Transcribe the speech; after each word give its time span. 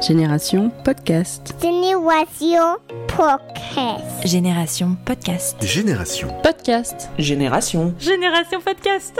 Génération 0.00 0.70
Podcast. 0.84 1.54
Génération 1.62 2.76
Podcast. 3.08 4.24
Génération 4.24 4.96
Podcast. 5.06 5.56
Génération. 5.64 6.28
Podcast. 6.42 7.08
Génération. 7.18 7.94
Génération 7.98 8.60
Podcast. 8.60 9.18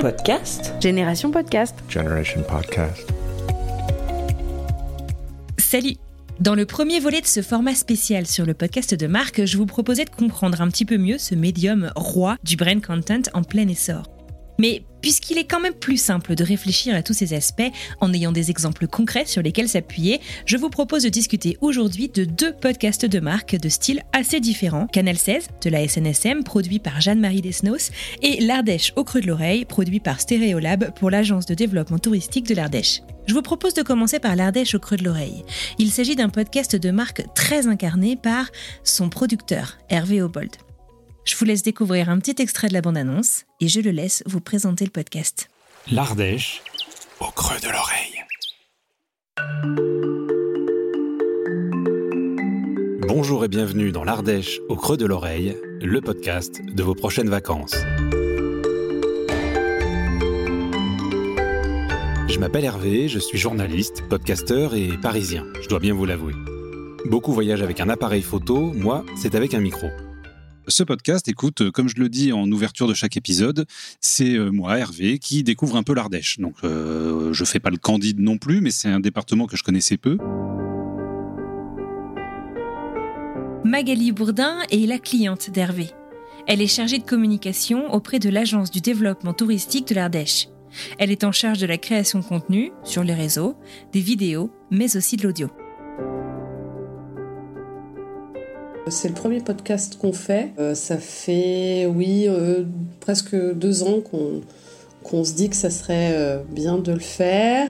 Podcast. 0.00 0.74
Génération 0.80 1.30
Podcast. 1.30 1.76
Generation 1.88 2.42
Podcast. 2.42 3.12
Salut 5.58 5.96
dans 6.38 6.54
le 6.54 6.66
premier 6.66 7.00
volet 7.00 7.22
de 7.22 7.26
ce 7.26 7.40
format 7.40 7.74
spécial 7.74 8.26
sur 8.26 8.44
le 8.44 8.52
podcast 8.52 8.94
de 8.94 9.06
Marc, 9.06 9.46
je 9.46 9.56
vous 9.56 9.64
proposais 9.64 10.04
de 10.04 10.10
comprendre 10.10 10.60
un 10.60 10.68
petit 10.68 10.84
peu 10.84 10.98
mieux 10.98 11.16
ce 11.16 11.34
médium 11.34 11.92
roi 11.96 12.36
du 12.44 12.56
brain 12.56 12.80
content 12.80 13.22
en 13.32 13.42
plein 13.42 13.66
essor. 13.68 14.15
Mais 14.58 14.82
puisqu'il 15.00 15.38
est 15.38 15.44
quand 15.44 15.60
même 15.60 15.74
plus 15.74 15.98
simple 15.98 16.34
de 16.34 16.42
réfléchir 16.42 16.94
à 16.94 17.02
tous 17.02 17.12
ces 17.12 17.32
aspects 17.32 17.70
en 18.00 18.12
ayant 18.12 18.32
des 18.32 18.50
exemples 18.50 18.88
concrets 18.88 19.26
sur 19.26 19.42
lesquels 19.42 19.68
s'appuyer, 19.68 20.20
je 20.46 20.56
vous 20.56 20.70
propose 20.70 21.04
de 21.04 21.08
discuter 21.08 21.56
aujourd'hui 21.60 22.08
de 22.08 22.24
deux 22.24 22.52
podcasts 22.52 23.06
de 23.06 23.20
marque 23.20 23.56
de 23.56 23.68
style 23.68 24.02
assez 24.12 24.40
différents. 24.40 24.86
Canal 24.88 25.16
16 25.16 25.48
de 25.62 25.70
la 25.70 25.86
SNSM, 25.86 26.42
produit 26.42 26.78
par 26.78 27.00
Jeanne-Marie 27.00 27.42
Desnos, 27.42 27.90
et 28.22 28.40
L'Ardèche 28.40 28.92
au 28.96 29.04
creux 29.04 29.20
de 29.20 29.28
l'oreille, 29.28 29.64
produit 29.64 30.00
par 30.00 30.20
Stéréolab 30.20 30.92
pour 30.94 31.10
l'agence 31.10 31.46
de 31.46 31.54
développement 31.54 31.98
touristique 31.98 32.48
de 32.48 32.54
l'Ardèche. 32.54 33.02
Je 33.26 33.34
vous 33.34 33.42
propose 33.42 33.74
de 33.74 33.82
commencer 33.82 34.18
par 34.18 34.36
l'Ardèche 34.36 34.74
au 34.74 34.78
creux 34.78 34.96
de 34.96 35.04
l'oreille. 35.04 35.44
Il 35.78 35.90
s'agit 35.90 36.16
d'un 36.16 36.28
podcast 36.28 36.76
de 36.76 36.90
marque 36.90 37.22
très 37.34 37.66
incarné 37.66 38.16
par 38.16 38.50
son 38.84 39.08
producteur, 39.08 39.78
Hervé 39.88 40.22
Obold. 40.22 40.50
Je 41.26 41.34
vous 41.34 41.44
laisse 41.44 41.62
découvrir 41.62 42.08
un 42.08 42.20
petit 42.20 42.40
extrait 42.40 42.68
de 42.68 42.72
la 42.72 42.80
bande-annonce 42.80 43.46
et 43.60 43.66
je 43.66 43.80
le 43.80 43.90
laisse 43.90 44.22
vous 44.26 44.40
présenter 44.40 44.84
le 44.84 44.92
podcast. 44.92 45.50
L'Ardèche 45.90 46.62
au 47.18 47.32
creux 47.32 47.58
de 47.58 47.66
l'oreille. 47.66 48.22
Bonjour 53.08 53.44
et 53.44 53.48
bienvenue 53.48 53.90
dans 53.90 54.04
l'Ardèche 54.04 54.60
au 54.68 54.76
creux 54.76 54.96
de 54.96 55.04
l'oreille, 55.04 55.56
le 55.82 56.00
podcast 56.00 56.62
de 56.64 56.82
vos 56.84 56.94
prochaines 56.94 57.28
vacances. 57.28 57.74
Je 62.28 62.38
m'appelle 62.38 62.64
Hervé, 62.64 63.08
je 63.08 63.18
suis 63.18 63.38
journaliste, 63.38 64.02
podcasteur 64.08 64.76
et 64.76 64.96
parisien, 64.96 65.44
je 65.60 65.68
dois 65.68 65.80
bien 65.80 65.92
vous 65.92 66.04
l'avouer. 66.04 66.34
Beaucoup 67.04 67.32
voyagent 67.32 67.62
avec 67.62 67.80
un 67.80 67.88
appareil 67.88 68.22
photo, 68.22 68.72
moi, 68.74 69.04
c'est 69.16 69.34
avec 69.34 69.54
un 69.54 69.60
micro. 69.60 69.88
Ce 70.68 70.82
podcast, 70.82 71.28
écoute, 71.28 71.60
euh, 71.60 71.70
comme 71.70 71.88
je 71.88 71.94
le 71.96 72.08
dis 72.08 72.32
en 72.32 72.50
ouverture 72.50 72.88
de 72.88 72.94
chaque 72.94 73.16
épisode, 73.16 73.66
c'est 74.00 74.34
euh, 74.34 74.50
moi, 74.50 74.78
Hervé, 74.78 75.20
qui 75.20 75.44
découvre 75.44 75.76
un 75.76 75.84
peu 75.84 75.94
l'Ardèche. 75.94 76.40
Donc, 76.40 76.56
euh, 76.64 77.32
je 77.32 77.44
fais 77.44 77.60
pas 77.60 77.70
le 77.70 77.76
candide 77.76 78.18
non 78.18 78.36
plus, 78.36 78.60
mais 78.60 78.72
c'est 78.72 78.88
un 78.88 78.98
département 78.98 79.46
que 79.46 79.56
je 79.56 79.62
connaissais 79.62 79.96
peu. 79.96 80.18
Magali 83.64 84.10
Bourdin 84.10 84.58
est 84.72 84.86
la 84.86 84.98
cliente 84.98 85.50
d'Hervé. 85.50 85.90
Elle 86.48 86.60
est 86.60 86.66
chargée 86.66 86.98
de 86.98 87.04
communication 87.04 87.92
auprès 87.92 88.18
de 88.18 88.28
l'Agence 88.28 88.72
du 88.72 88.80
développement 88.80 89.34
touristique 89.34 89.86
de 89.88 89.94
l'Ardèche. 89.94 90.48
Elle 90.98 91.12
est 91.12 91.22
en 91.22 91.32
charge 91.32 91.58
de 91.58 91.66
la 91.66 91.78
création 91.78 92.18
de 92.18 92.24
contenu 92.24 92.72
sur 92.82 93.04
les 93.04 93.14
réseaux, 93.14 93.56
des 93.92 94.00
vidéos, 94.00 94.50
mais 94.72 94.96
aussi 94.96 95.16
de 95.16 95.22
l'audio. 95.22 95.48
C'est 98.88 99.08
le 99.08 99.14
premier 99.14 99.40
podcast 99.40 99.98
qu'on 99.98 100.12
fait. 100.12 100.52
Euh, 100.60 100.76
ça 100.76 100.96
fait, 100.96 101.86
oui, 101.86 102.26
euh, 102.28 102.62
presque 103.00 103.34
deux 103.34 103.82
ans 103.82 104.00
qu'on 105.02 105.24
se 105.24 105.34
dit 105.34 105.50
que 105.50 105.56
ça 105.56 105.70
serait 105.70 106.12
euh, 106.14 106.38
bien 106.48 106.78
de 106.78 106.92
le 106.92 107.00
faire. 107.00 107.68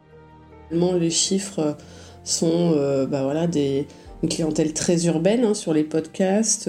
Les 0.71 1.11
chiffres 1.11 1.77
sont 2.23 2.73
bah 3.09 3.23
voilà, 3.23 3.47
des, 3.47 3.87
une 4.23 4.29
clientèle 4.29 4.75
très 4.75 5.07
urbaine 5.07 5.45
hein, 5.45 5.55
sur 5.55 5.73
les 5.73 5.85
podcasts, 5.85 6.69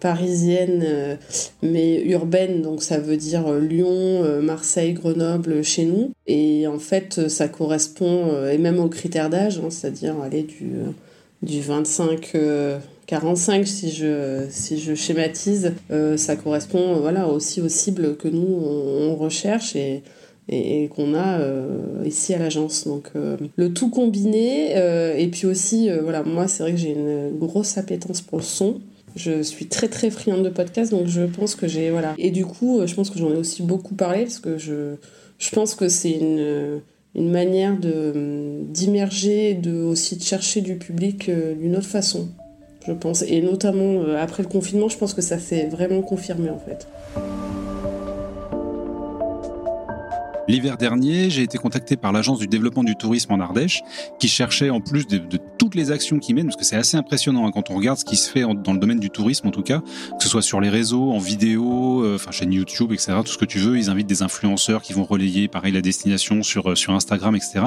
parisienne 0.00 1.16
mais 1.62 2.02
urbaine, 2.02 2.60
donc 2.60 2.82
ça 2.82 2.98
veut 2.98 3.16
dire 3.16 3.52
Lyon, 3.52 4.42
Marseille, 4.42 4.94
Grenoble 4.94 5.62
chez 5.62 5.84
nous. 5.84 6.10
Et 6.26 6.66
en 6.66 6.80
fait, 6.80 7.28
ça 7.28 7.46
correspond, 7.46 8.46
et 8.48 8.58
même 8.58 8.80
aux 8.80 8.88
critères 8.88 9.30
d'âge, 9.30 9.60
hein, 9.60 9.70
c'est-à-dire 9.70 10.20
aller 10.20 10.42
du, 10.42 10.72
du 11.42 11.60
25 11.60 12.32
45 13.06 13.66
si 13.66 13.90
je, 13.90 14.46
si 14.50 14.78
je 14.78 14.94
schématise, 14.94 15.74
euh, 15.90 16.16
ça 16.16 16.36
correspond 16.36 16.96
voilà, 17.00 17.28
aussi 17.28 17.60
aux 17.60 17.68
cibles 17.68 18.16
que 18.16 18.28
nous 18.28 18.46
on, 18.46 19.14
recherche 19.14 19.76
et, 19.76 20.02
et, 20.48 20.88
qu'on 20.88 21.14
a 21.14 21.40
euh, 21.40 22.02
ici 22.04 22.34
à 22.34 22.38
l'agence. 22.38 22.86
Donc 22.86 23.10
euh, 23.14 23.36
le 23.56 23.72
tout 23.72 23.90
combiné 23.90 24.72
et 25.18 25.28
puis 25.28 25.46
aussi 25.46 25.88
voilà 26.02 26.22
moi 26.22 26.48
c'est 26.48 26.62
vrai 26.62 26.72
que 26.72 26.78
j'ai 26.78 26.92
une 26.92 27.38
grosse 27.38 27.78
appétence 27.78 28.20
pour 28.20 28.38
le 28.38 28.44
son. 28.44 28.80
Je 29.14 29.40
suis 29.40 29.66
très 29.66 29.88
très 29.88 30.10
friande 30.10 30.42
de 30.42 30.50
podcast 30.50 30.90
donc 30.90 31.06
je 31.06 31.22
pense 31.22 31.54
que 31.54 31.66
j'ai 31.66 31.90
voilà 31.90 32.14
et 32.18 32.30
du 32.30 32.44
coup 32.44 32.82
je 32.84 32.94
pense 32.94 33.08
que 33.08 33.18
j'en 33.18 33.32
ai 33.32 33.36
aussi 33.36 33.62
beaucoup 33.62 33.94
parlé 33.94 34.24
parce 34.24 34.40
que 34.40 34.58
je, 34.58 34.96
je 35.38 35.50
pense 35.50 35.74
que 35.74 35.88
c'est 35.88 36.10
une 36.10 36.80
une 37.14 37.30
manière 37.30 37.78
de 37.78 38.60
d'immerger 38.68 39.54
de 39.54 39.80
aussi 39.80 40.16
de 40.16 40.22
chercher 40.22 40.60
du 40.60 40.76
public 40.76 41.30
d'une 41.30 41.76
autre 41.76 41.86
façon 41.86 42.28
je 42.86 42.92
pense. 42.92 43.22
Et 43.22 43.40
notamment 43.40 44.02
euh, 44.02 44.22
après 44.22 44.42
le 44.42 44.48
confinement, 44.48 44.88
je 44.88 44.96
pense 44.96 45.14
que 45.14 45.22
ça 45.22 45.38
s'est 45.38 45.66
vraiment 45.66 46.02
confirmé 46.02 46.50
en 46.50 46.58
fait. 46.58 46.86
L'hiver 50.48 50.76
dernier, 50.76 51.28
j'ai 51.28 51.42
été 51.42 51.58
contacté 51.58 51.96
par 51.96 52.12
l'agence 52.12 52.38
du 52.38 52.46
développement 52.46 52.84
du 52.84 52.94
tourisme 52.94 53.32
en 53.32 53.40
Ardèche, 53.40 53.82
qui 54.20 54.28
cherchait 54.28 54.70
en 54.70 54.80
plus 54.80 55.06
de, 55.08 55.20
toutes 55.58 55.74
les 55.74 55.90
actions 55.90 56.20
qu'ils 56.20 56.36
mènent, 56.36 56.46
parce 56.46 56.56
que 56.56 56.64
c'est 56.64 56.76
assez 56.76 56.96
impressionnant 56.96 57.46
hein, 57.46 57.50
quand 57.52 57.70
on 57.70 57.74
regarde 57.74 57.98
ce 57.98 58.04
qui 58.04 58.16
se 58.16 58.30
fait 58.30 58.42
dans 58.42 58.72
le 58.72 58.78
domaine 58.78 59.00
du 59.00 59.10
tourisme 59.10 59.48
en 59.48 59.50
tout 59.50 59.62
cas, 59.62 59.80
que 59.80 60.22
ce 60.22 60.28
soit 60.28 60.42
sur 60.42 60.60
les 60.60 60.68
réseaux, 60.68 61.10
en 61.10 61.18
vidéo, 61.18 62.04
euh, 62.04 62.14
enfin 62.14 62.30
chaîne 62.30 62.52
YouTube, 62.52 62.92
etc. 62.92 63.14
Tout 63.24 63.32
ce 63.32 63.38
que 63.38 63.44
tu 63.44 63.58
veux, 63.58 63.76
ils 63.76 63.90
invitent 63.90 64.06
des 64.06 64.22
influenceurs 64.22 64.82
qui 64.82 64.92
vont 64.92 65.02
relayer, 65.02 65.48
pareil, 65.48 65.72
la 65.72 65.80
destination 65.80 66.44
sur 66.44 66.70
euh, 66.70 66.74
sur 66.76 66.92
Instagram, 66.92 67.34
etc. 67.34 67.64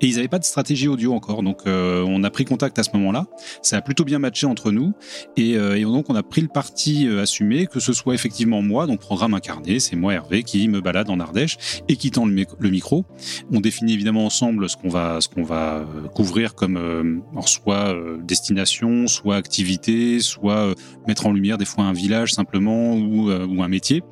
Et 0.00 0.06
ils 0.06 0.16
n'avaient 0.16 0.28
pas 0.28 0.38
de 0.38 0.44
stratégie 0.44 0.86
audio 0.86 1.12
encore, 1.12 1.42
donc 1.42 1.62
euh, 1.66 2.04
on 2.06 2.22
a 2.22 2.30
pris 2.30 2.44
contact 2.44 2.78
à 2.78 2.84
ce 2.84 2.90
moment-là. 2.94 3.26
Ça 3.62 3.78
a 3.78 3.80
plutôt 3.80 4.04
bien 4.04 4.20
matché 4.20 4.46
entre 4.46 4.70
nous, 4.70 4.92
et, 5.36 5.52
et 5.52 5.82
donc 5.82 6.10
on 6.10 6.14
a 6.14 6.22
pris 6.22 6.42
le 6.42 6.48
parti 6.48 7.08
assumé 7.08 7.66
que 7.66 7.80
ce 7.80 7.92
soit 7.92 8.14
effectivement 8.14 8.62
moi, 8.62 8.86
donc 8.86 9.00
programme 9.00 9.34
incarné, 9.34 9.80
c'est 9.80 9.96
moi 9.96 10.14
Hervé 10.14 10.42
qui 10.42 10.68
me 10.68 10.80
balade 10.80 11.10
en 11.10 11.18
Ardèche 11.18 11.56
et 11.88 11.96
qui 11.96 12.10
le, 12.26 12.70
micro. 12.70 13.04
On 13.52 13.60
définit 13.60 13.94
évidemment 13.94 14.24
ensemble 14.24 14.68
ce 14.68 14.76
qu'on 14.76 14.88
va, 14.88 15.18
va 15.36 15.76
euh, 15.78 16.08
couvrir 16.14 16.54
comme 16.54 16.76
euh, 16.76 17.20
soit 17.46 17.94
euh, 17.94 18.18
destination, 18.22 19.06
soit 19.06 19.36
activité, 19.36 20.20
soit 20.20 20.74
mettre 21.06 21.26
en 21.26 21.32
lumière 21.32 21.58
des 21.58 21.64
fois 21.64 21.84
un 21.84 21.92
village 21.92 22.32
simplement 22.32 22.94
ou, 22.94 23.30
ou 23.30 23.62
un 23.62 23.68
métier. 23.68 24.02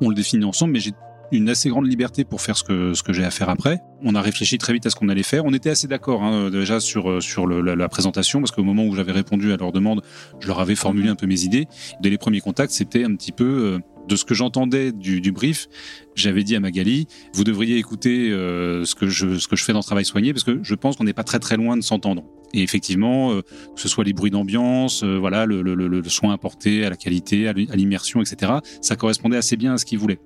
On 0.00 0.08
le 0.08 0.14
définit 0.14 0.44
ensemble, 0.44 0.72
mais 0.72 0.80
j'ai 0.80 0.92
une 1.30 1.48
assez 1.48 1.70
grande 1.70 1.86
liberté 1.86 2.24
pour 2.24 2.42
faire 2.42 2.58
ce 2.58 2.64
que, 2.64 2.92
ce 2.92 3.02
que 3.02 3.12
j'ai 3.12 3.24
à 3.24 3.30
faire 3.30 3.48
après. 3.48 3.80
On 4.02 4.14
a 4.14 4.20
réfléchi 4.20 4.58
très 4.58 4.74
vite 4.74 4.84
à 4.84 4.90
ce 4.90 4.96
qu'on 4.96 5.08
allait 5.08 5.22
faire. 5.22 5.46
On 5.46 5.54
était 5.54 5.70
assez 5.70 5.86
d'accord 5.86 6.22
hein, 6.22 6.50
déjà 6.50 6.78
sur, 6.78 7.22
sur 7.22 7.46
la, 7.46 7.74
la, 7.74 7.88
présentation, 7.88 8.40
parce 8.40 8.50
qu'au 8.50 8.64
moment 8.64 8.84
où 8.84 8.94
j'avais 8.94 9.12
répondu 9.12 9.52
à 9.52 9.56
leur 9.56 9.72
demande, 9.72 10.02
je 10.40 10.46
leur 10.46 10.60
avais 10.60 10.74
formulé 10.74 11.08
un 11.08 11.14
peu 11.14 11.26
mes 11.26 11.44
idées. 11.44 11.66
Dès 12.00 12.10
les 12.10 12.18
premiers 12.18 12.40
contacts, 12.40 12.72
c'était 12.72 13.04
un 13.04 13.14
petit 13.16 13.32
peu 13.32 13.80
de 14.08 14.16
ce 14.16 14.24
que 14.24 14.34
j'entendais 14.34 14.92
du, 14.92 15.20
du, 15.20 15.32
brief, 15.32 15.68
j'avais 16.14 16.44
dit 16.44 16.56
à 16.56 16.60
Magali, 16.60 17.06
vous 17.34 17.44
devriez 17.44 17.78
écouter 17.78 18.30
euh, 18.30 18.84
ce, 18.84 18.94
que 18.94 19.08
je, 19.08 19.38
ce 19.38 19.48
que 19.48 19.56
je 19.56 19.64
fais 19.64 19.72
dans 19.72 19.82
Travail 19.82 20.04
Soigné, 20.04 20.32
parce 20.32 20.44
que 20.44 20.60
je 20.62 20.74
pense 20.74 20.96
qu'on 20.96 21.04
n'est 21.04 21.12
pas 21.12 21.24
très 21.24 21.38
très 21.38 21.56
loin 21.56 21.76
de 21.76 21.82
s'entendre. 21.82 22.24
Et 22.54 22.62
effectivement, 22.62 23.32
euh, 23.32 23.42
que 23.42 23.80
ce 23.80 23.88
soit 23.88 24.04
les 24.04 24.12
bruits 24.12 24.30
d'ambiance, 24.30 25.02
euh, 25.04 25.16
voilà, 25.18 25.46
le, 25.46 25.62
le, 25.62 25.74
le, 25.74 26.02
soin 26.08 26.32
apporté 26.32 26.84
à 26.84 26.90
la 26.90 26.96
qualité, 26.96 27.48
à 27.48 27.52
l'immersion, 27.52 28.20
etc., 28.20 28.52
ça 28.80 28.96
correspondait 28.96 29.36
assez 29.36 29.56
bien 29.56 29.74
à 29.74 29.78
ce 29.78 29.84
qu'il 29.84 29.98
voulait. 29.98 30.18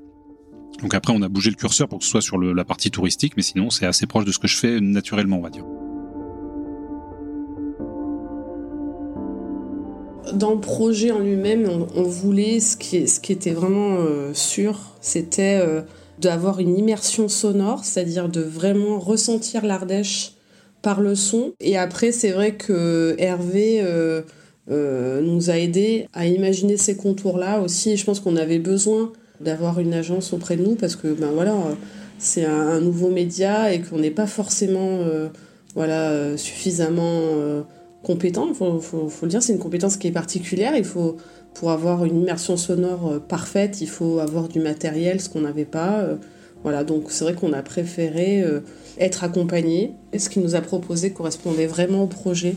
Donc 0.83 0.95
après, 0.95 1.13
on 1.15 1.23
a 1.23 1.29
bougé 1.29 1.51
le 1.51 1.57
curseur 1.57 1.89
pour 1.89 2.01
que 2.01 2.05
ce 2.05 2.11
soit 2.11 2.21
sur 2.21 2.39
la 2.39 2.65
partie 2.65 2.91
touristique, 2.91 3.35
mais 3.37 3.43
sinon, 3.43 3.71
c'est 3.71 3.87
assez 3.87 4.07
proche 4.07 4.25
de 4.25 4.33
ce 4.33 4.39
que 4.39 4.49
je 4.49 4.57
fais 4.57 4.81
naturellement, 4.81 5.39
on 5.39 5.43
va 5.43 5.51
dire. 5.51 5.65
Dans 10.37 10.53
le 10.53 10.61
projet 10.61 11.11
en 11.11 11.19
lui-même, 11.19 11.69
on, 11.95 12.03
voulait 12.03 12.61
ce 12.61 12.77
qui, 12.77 13.33
était 13.33 13.53
vraiment 13.53 13.97
euh, 13.99 14.33
sûr, 14.35 14.79
c'était 15.01 15.61
euh, 15.61 15.83
d'avoir 16.21 16.61
une 16.61 16.79
immersion 16.79 17.29
sonore, 17.29 17.85
c'est-à-dire 17.85 18.29
de 18.29 18.41
vraiment 18.41 18.99
ressentir 18.99 19.65
l'Ardèche 19.65 20.33
par 20.83 21.01
le 21.01 21.15
son. 21.15 21.55
Et 21.61 21.77
après, 21.77 22.13
c'est 22.13 22.31
vrai 22.31 22.55
que 22.55 23.15
Hervé 23.19 23.81
euh, 23.83 24.23
nous 25.21 25.51
a 25.51 25.59
aidé 25.59 26.07
à 26.13 26.27
imaginer 26.27 26.77
ces 26.77 26.97
contours-là 26.97 27.61
aussi. 27.61 27.93
Et 27.93 27.97
je 27.97 28.05
pense 28.05 28.21
qu'on 28.21 28.37
avait 28.37 28.59
besoin 28.59 29.13
d'avoir 29.41 29.81
une 29.81 29.95
agence 29.95 30.33
auprès 30.33 30.57
de 30.57 30.63
nous 30.63 30.77
parce 30.77 30.97
que 30.97 31.09
ben 31.09 31.31
voilà, 31.33 31.55
c'est 32.19 32.45
un, 32.45 32.81
nouveau 32.81 33.11
média 33.11 33.73
et 33.73 33.81
qu'on 33.81 33.99
n'est 33.99 34.11
pas 34.11 34.27
forcément 34.27 35.01
voilà 35.75 36.39
suffisamment 36.39 37.65
compétent. 38.07 38.47
Il 38.49 38.55
faut, 38.55 39.11
le 39.23 39.29
dire, 39.29 39.43
c'est 39.43 39.53
une 39.53 39.59
compétence 39.59 39.97
qui 39.97 40.07
est 40.07 40.13
particulière. 40.13 40.77
Il 40.77 40.85
faut 40.85 41.17
pour 41.55 41.73
avoir 41.73 42.05
une 42.05 42.21
immersion 42.21 42.57
sonore 42.57 43.13
euh, 43.13 43.19
parfaite, 43.19 43.81
il 43.81 43.89
faut 43.89 44.19
avoir 44.19 44.47
du 44.47 44.61
matériel, 44.61 45.21
ce 45.21 45.29
qu'on 45.29 45.41
n'avait 45.41 45.65
pas. 45.65 46.01
Euh, 46.01 46.17
voilà, 46.63 46.85
donc 46.85 47.07
c'est 47.09 47.25
vrai 47.25 47.35
qu'on 47.35 47.53
a 47.53 47.63
préféré 47.63 48.43
euh, 48.43 48.61
être 48.99 49.25
accompagné. 49.25 49.95
Et 50.13 50.19
ce 50.19 50.29
qu'il 50.29 50.43
nous 50.43 50.55
a 50.55 50.61
proposé 50.61 51.13
correspondait 51.13 51.67
vraiment 51.67 52.05
au 52.05 52.07
projet. 52.07 52.57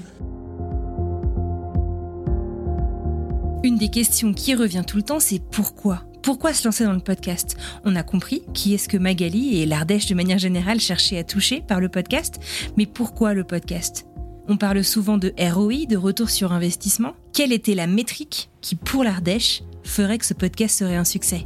Une 3.63 3.77
des 3.77 3.89
questions 3.89 4.33
qui 4.33 4.53
revient 4.53 4.83
tout 4.85 4.97
le 4.97 5.03
temps, 5.03 5.19
c'est 5.19 5.39
pourquoi? 5.39 6.03
Pourquoi 6.21 6.53
se 6.53 6.65
lancer 6.65 6.83
dans 6.83 6.93
le 6.93 6.99
podcast? 6.99 7.55
On 7.85 7.95
a 7.95 8.03
compris 8.03 8.43
qui 8.53 8.73
est-ce 8.73 8.87
que 8.89 8.97
Magali 8.97 9.61
et 9.61 9.65
l'Ardèche 9.65 10.05
de 10.07 10.15
manière 10.15 10.37
générale 10.37 10.79
cherchaient 10.79 11.17
à 11.17 11.23
toucher 11.23 11.63
par 11.65 11.79
le 11.79 11.89
podcast, 11.89 12.39
mais 12.77 12.85
pourquoi 12.85 13.33
le 13.33 13.43
podcast? 13.43 14.08
On 14.49 14.57
parle 14.57 14.83
souvent 14.83 15.17
de 15.17 15.31
ROI, 15.39 15.85
de 15.87 15.95
retour 15.95 16.29
sur 16.29 16.51
investissement. 16.51 17.13
Quelle 17.33 17.53
était 17.53 17.75
la 17.75 17.85
métrique 17.87 18.49
qui, 18.61 18.75
pour 18.75 19.03
l'Ardèche, 19.03 19.63
ferait 19.83 20.17
que 20.17 20.25
ce 20.25 20.33
podcast 20.33 20.79
serait 20.79 20.95
un 20.95 21.03
succès? 21.05 21.45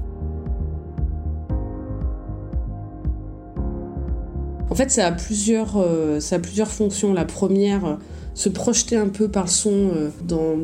En 4.70 4.76
fait, 4.76 4.90
ça 4.90 5.08
a 5.08 5.12
plusieurs, 5.12 5.78
euh, 5.78 6.20
ça 6.20 6.38
a 6.38 6.40
plusieurs 6.40 6.72
fonctions. 6.72 7.14
La 7.14 7.26
première, 7.26 8.00
se 8.34 8.50
projeter 8.50 8.96
un 8.96 9.10
peu 9.10 9.28
par 9.28 9.50
son 9.50 9.92
euh, 9.94 10.10
dans 10.24 10.58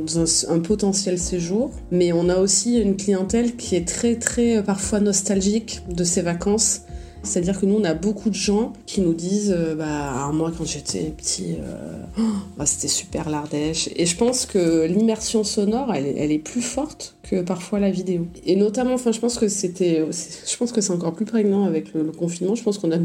un, 0.50 0.60
potentiel 0.60 1.20
séjour. 1.20 1.72
Mais 1.92 2.14
on 2.14 2.30
a 2.30 2.38
aussi 2.38 2.80
une 2.80 2.96
clientèle 2.96 3.56
qui 3.58 3.76
est 3.76 3.88
très, 3.88 4.16
très 4.16 4.58
euh, 4.58 4.64
parfois 4.64 5.02
nostalgique 5.02 5.82
de 5.90 6.04
ses 6.04 6.22
vacances 6.22 6.82
c'est-à-dire 7.22 7.60
que 7.60 7.66
nous, 7.66 7.76
on 7.76 7.84
a 7.84 7.94
beaucoup 7.94 8.30
de 8.30 8.36
gens 8.36 8.74
qui 8.86 9.02
nous 9.02 9.14
disent 9.14 9.54
euh, 9.56 9.76
bah, 9.76 10.30
moi, 10.34 10.52
quand 10.58 10.66
j'étais 10.66 11.14
petit, 11.16 11.56
euh, 11.60 12.02
oh, 12.18 12.22
bah, 12.58 12.66
c'était 12.66 12.88
super 12.88 13.30
l'Ardèche. 13.30 13.90
Et 13.96 14.06
je 14.06 14.16
pense 14.16 14.46
que 14.46 14.86
l'immersion 14.86 15.44
sonore, 15.44 15.94
elle, 15.94 16.32
est 16.32 16.40
plus 16.40 16.62
forte 16.62 17.16
que 17.24 17.42
parfois 17.42 17.80
la 17.80 17.92
vidéo. 17.92 18.26
Et 18.46 18.56
notamment, 18.56 18.94
enfin, 18.94 19.12
je 19.12 19.20
pense 19.20 19.38
que 19.38 19.50
c'était. 19.50 20.06
Je 20.10 20.58
pense 20.58 20.72
que 20.72 20.80
c'est 20.82 20.94
encore 20.94 21.14
plus 21.14 21.26
prégnant 21.26 21.66
avec 21.66 21.94
le, 21.94 22.06
confinement. 22.06 22.56
Je 22.56 22.64
pense 22.64 22.78
qu'on 22.78 22.92
a. 22.92 22.98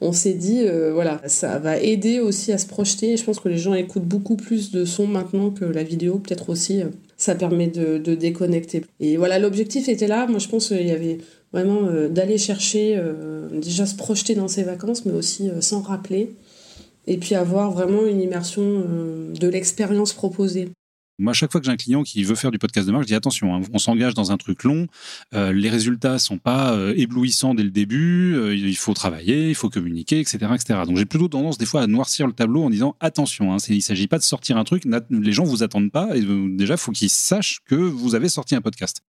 On 0.00 0.12
s'est 0.12 0.34
dit, 0.34 0.60
euh, 0.62 0.92
voilà, 0.92 1.20
ça 1.26 1.58
va 1.58 1.78
aider 1.78 2.20
aussi 2.20 2.50
à 2.50 2.58
se 2.58 2.66
projeter. 2.66 3.12
Et 3.12 3.16
je 3.16 3.24
pense 3.24 3.40
que 3.40 3.48
les 3.48 3.58
gens 3.58 3.74
écoutent 3.74 4.06
beaucoup 4.06 4.36
plus 4.36 4.70
de 4.70 4.84
sons 4.84 5.06
maintenant 5.06 5.50
que 5.50 5.66
la 5.66 5.82
vidéo, 5.82 6.18
peut-être 6.18 6.48
aussi. 6.48 6.82
ça 7.18 7.34
permet 7.34 7.66
de, 7.66 7.98
de 7.98 8.14
déconnecter. 8.14 8.84
Et 9.00 9.18
voilà, 9.18 9.38
l'objectif 9.38 9.88
était 9.88 10.08
là. 10.08 10.26
Moi, 10.26 10.38
je 10.38 10.48
pense 10.48 10.68
qu'il 10.68 10.86
y 10.86 10.90
avait 10.90 11.18
vraiment 11.54 11.86
euh, 11.86 12.08
d'aller 12.08 12.36
chercher, 12.36 12.96
euh, 12.96 13.48
déjà 13.60 13.86
se 13.86 13.94
projeter 13.94 14.34
dans 14.34 14.48
ses 14.48 14.64
vacances, 14.64 15.06
mais 15.06 15.12
aussi 15.12 15.48
euh, 15.48 15.60
s'en 15.60 15.82
rappeler, 15.82 16.34
et 17.06 17.16
puis 17.16 17.36
avoir 17.36 17.70
vraiment 17.70 18.06
une 18.06 18.20
immersion 18.20 18.62
de 18.64 19.48
l'expérience 19.48 20.12
proposée. 20.14 20.70
Moi, 21.18 21.32
chaque 21.32 21.52
fois 21.52 21.60
que 21.60 21.66
j'ai 21.66 21.72
un 21.72 21.76
client 21.76 22.02
qui 22.02 22.24
veut 22.24 22.34
faire 22.34 22.50
du 22.50 22.58
podcast 22.58 22.88
de 22.88 22.92
marque, 22.92 23.04
je 23.04 23.08
dis 23.08 23.14
attention, 23.14 23.54
hein, 23.54 23.60
on 23.72 23.78
s'engage 23.78 24.14
dans 24.14 24.32
un 24.32 24.38
truc 24.38 24.64
long, 24.64 24.86
les 25.32 25.68
résultats 25.68 26.18
sont 26.18 26.38
pas 26.38 26.76
éblouissants 26.96 27.54
dès 27.54 27.62
le 27.62 27.70
début, 27.70 28.36
il 28.56 28.76
faut 28.76 28.94
travailler, 28.94 29.50
il 29.50 29.54
faut 29.54 29.68
communiquer, 29.68 30.18
etc., 30.18 30.38
etc. 30.54 30.80
Donc 30.86 30.96
j'ai 30.96 31.04
plutôt 31.04 31.28
tendance 31.28 31.58
des 31.58 31.66
fois 31.66 31.82
à 31.82 31.86
noircir 31.86 32.26
le 32.26 32.32
tableau 32.32 32.64
en 32.64 32.70
disant 32.70 32.96
attention, 33.00 33.52
hein, 33.52 33.58
il 33.68 33.82
s'agit 33.82 34.08
pas 34.08 34.18
de 34.18 34.24
sortir 34.24 34.56
un 34.56 34.64
truc, 34.64 34.84
les 35.10 35.32
gens 35.32 35.44
vous 35.44 35.62
attendent 35.62 35.92
pas, 35.92 36.16
et 36.16 36.22
déjà 36.56 36.78
faut 36.78 36.90
qu'ils 36.90 37.10
sachent 37.10 37.60
que 37.66 37.74
vous 37.76 38.14
avez 38.14 38.30
sorti 38.30 38.54
un 38.54 38.62
podcast 38.62 39.02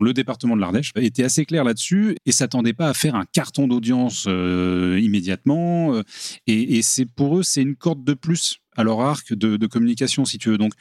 le 0.00 0.12
département 0.12 0.56
de 0.56 0.60
l'Ardèche 0.60 0.92
était 0.96 1.24
assez 1.24 1.44
clair 1.44 1.64
là-dessus 1.64 2.16
et 2.26 2.32
s'attendait 2.32 2.72
pas 2.72 2.88
à 2.88 2.94
faire 2.94 3.14
un 3.14 3.24
carton 3.32 3.68
d'audience 3.68 4.24
euh, 4.28 4.98
immédiatement. 5.00 5.94
Euh, 5.94 6.02
et, 6.46 6.82
c'est 6.82 7.06
pour 7.06 7.38
eux, 7.38 7.42
c'est 7.42 7.62
une 7.62 7.76
corde 7.76 8.04
de 8.04 8.14
plus 8.14 8.58
à 8.76 8.84
leur 8.84 9.00
arc 9.00 9.32
de, 9.32 9.66
communication, 9.66 10.24
si 10.24 10.38
tu 10.38 10.50
veux. 10.50 10.58
Donc, 10.58 10.72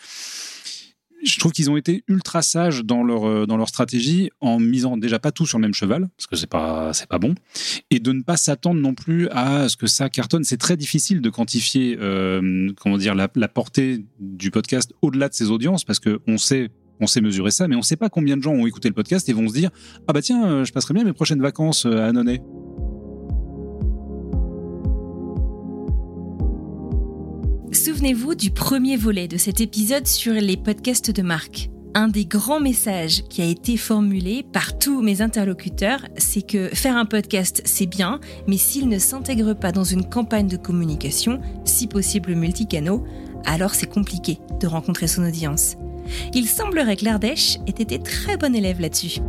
je 1.23 1.37
trouve 1.37 1.51
qu'ils 1.51 1.69
ont 1.69 1.77
été 1.77 2.03
ultra 2.07 2.41
sages 2.41 2.83
dans 2.83 3.03
leur, 3.03 3.25
euh, 3.25 3.45
dans 3.45 3.57
leur 3.57 3.69
stratégie 3.69 4.31
en 4.39 4.59
misant 4.59 4.97
déjà 4.97 5.19
pas 5.19 5.31
tout 5.31 5.45
sur 5.45 5.59
le 5.59 5.61
même 5.61 5.73
cheval, 5.73 6.09
parce 6.17 6.25
que 6.25 6.35
c'est 6.35 6.49
pas, 6.49 6.91
pas 7.07 7.19
bon, 7.19 7.35
et 7.91 7.99
de 7.99 8.11
ne 8.11 8.23
pas 8.23 8.37
s'attendre 8.37 8.81
non 8.81 8.95
plus 8.95 9.29
à 9.29 9.69
ce 9.69 9.77
que 9.77 9.85
ça 9.85 10.09
cartonne. 10.09 10.43
C'est 10.43 10.57
très 10.57 10.77
difficile 10.77 11.21
de 11.21 11.29
quantifier, 11.29 11.95
comment 12.77 12.97
dire, 12.97 13.13
la, 13.13 13.29
la, 13.35 13.47
portée 13.47 14.03
du 14.19 14.49
podcast 14.49 14.93
au-delà 15.03 15.29
de 15.29 15.35
ses 15.35 15.51
audiences, 15.51 15.83
parce 15.83 15.99
qu'on 15.99 16.39
sait 16.39 16.71
on 17.01 17.07
sait 17.07 17.21
mesurer 17.21 17.51
ça, 17.51 17.67
mais 17.67 17.75
on 17.75 17.79
ne 17.79 17.83
sait 17.83 17.95
pas 17.97 18.09
combien 18.09 18.37
de 18.37 18.43
gens 18.43 18.53
ont 18.53 18.67
écouté 18.67 18.87
le 18.87 18.93
podcast 18.93 19.27
et 19.27 19.33
vont 19.33 19.47
se 19.49 19.53
dire 19.53 19.71
Ah 20.07 20.13
bah 20.13 20.21
tiens, 20.21 20.45
euh, 20.45 20.63
je 20.63 20.71
passerai 20.71 20.93
bien 20.93 21.03
mes 21.03 21.13
prochaines 21.13 21.41
vacances 21.41 21.85
euh, 21.85 21.97
à 21.97 22.05
Annonay. 22.07 22.41
Souvenez-vous 27.73 28.35
du 28.35 28.51
premier 28.51 28.97
volet 28.97 29.27
de 29.27 29.37
cet 29.37 29.61
épisode 29.61 30.05
sur 30.05 30.33
les 30.33 30.57
podcasts 30.57 31.09
de 31.09 31.21
marque. 31.21 31.69
Un 31.93 32.07
des 32.07 32.25
grands 32.25 32.61
messages 32.61 33.23
qui 33.23 33.41
a 33.41 33.45
été 33.45 33.75
formulé 33.75 34.45
par 34.53 34.77
tous 34.77 35.01
mes 35.01 35.21
interlocuteurs, 35.21 35.99
c'est 36.17 36.45
que 36.45 36.69
faire 36.69 36.95
un 36.95 37.05
podcast, 37.05 37.61
c'est 37.65 37.85
bien, 37.85 38.19
mais 38.47 38.57
s'il 38.57 38.87
ne 38.87 38.97
s'intègre 38.97 39.53
pas 39.53 39.71
dans 39.71 39.83
une 39.83 40.07
campagne 40.07 40.47
de 40.47 40.57
communication, 40.57 41.41
si 41.65 41.87
possible 41.87 42.33
multicanaux, 42.35 43.03
alors 43.45 43.73
c'est 43.75 43.89
compliqué 43.89 44.37
de 44.61 44.67
rencontrer 44.67 45.07
son 45.07 45.23
audience. 45.23 45.75
Il 46.33 46.47
semblerait 46.47 46.95
que 46.95 47.05
l'Ardèche 47.05 47.57
ait 47.67 47.81
été 47.81 47.99
très 47.99 48.37
bon 48.37 48.55
élève 48.55 48.81
là-dessus. 48.81 49.19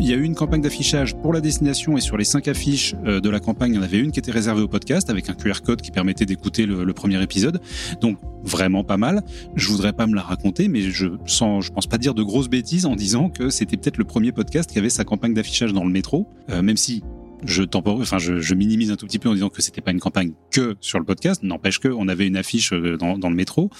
Il 0.00 0.06
y 0.06 0.12
a 0.12 0.16
eu 0.16 0.22
une 0.22 0.36
campagne 0.36 0.60
d'affichage 0.60 1.16
pour 1.16 1.32
la 1.32 1.40
destination 1.40 1.96
et 1.96 2.00
sur 2.00 2.16
les 2.16 2.24
cinq 2.24 2.46
affiches 2.46 2.94
euh, 3.04 3.20
de 3.20 3.28
la 3.28 3.40
campagne, 3.40 3.72
il 3.72 3.76
y 3.76 3.78
en 3.78 3.82
avait 3.82 3.98
une 3.98 4.12
qui 4.12 4.20
était 4.20 4.30
réservée 4.30 4.62
au 4.62 4.68
podcast 4.68 5.10
avec 5.10 5.28
un 5.28 5.34
QR 5.34 5.60
code 5.64 5.82
qui 5.82 5.90
permettait 5.90 6.24
d'écouter 6.24 6.66
le, 6.66 6.92
premier 6.92 7.20
épisode. 7.20 7.60
Donc 8.00 8.16
vraiment 8.44 8.84
pas 8.84 8.96
mal. 8.96 9.22
Je 9.56 9.68
voudrais 9.68 9.92
pas 9.92 10.06
me 10.06 10.14
la 10.14 10.22
raconter, 10.22 10.68
mais 10.68 10.82
je 10.82 11.08
sens, 11.26 11.66
je 11.66 11.72
pense 11.72 11.88
pas 11.88 11.98
dire 11.98 12.14
de 12.14 12.22
grosses 12.22 12.48
bêtises 12.48 12.86
en 12.86 12.94
disant 12.94 13.28
que 13.28 13.50
c'était 13.50 13.76
peut-être 13.76 13.98
le 13.98 14.04
premier 14.04 14.30
podcast 14.30 14.70
qui 14.70 14.78
avait 14.78 14.88
sa 14.88 15.04
campagne 15.04 15.34
d'affichage 15.34 15.72
dans 15.72 15.84
le 15.84 15.90
métro, 15.90 16.28
euh, 16.48 16.62
même 16.62 16.76
si 16.76 17.02
je 17.44 17.62
enfin 17.72 18.18
je, 18.18 18.54
minimise 18.54 18.90
un 18.90 18.96
tout 18.96 19.06
petit 19.06 19.18
peu 19.18 19.28
en 19.28 19.34
disant 19.34 19.48
que 19.48 19.62
c'était 19.62 19.80
pas 19.80 19.90
une 19.90 20.00
campagne 20.00 20.32
que 20.50 20.76
sur 20.80 20.98
le 20.98 21.04
podcast. 21.04 21.42
N'empêche 21.42 21.78
que 21.78 21.88
on 21.88 22.08
avait 22.08 22.26
une 22.26 22.36
affiche 22.36 22.72
euh, 22.72 22.96
dans, 22.96 23.28
le 23.28 23.36
métro. 23.36 23.70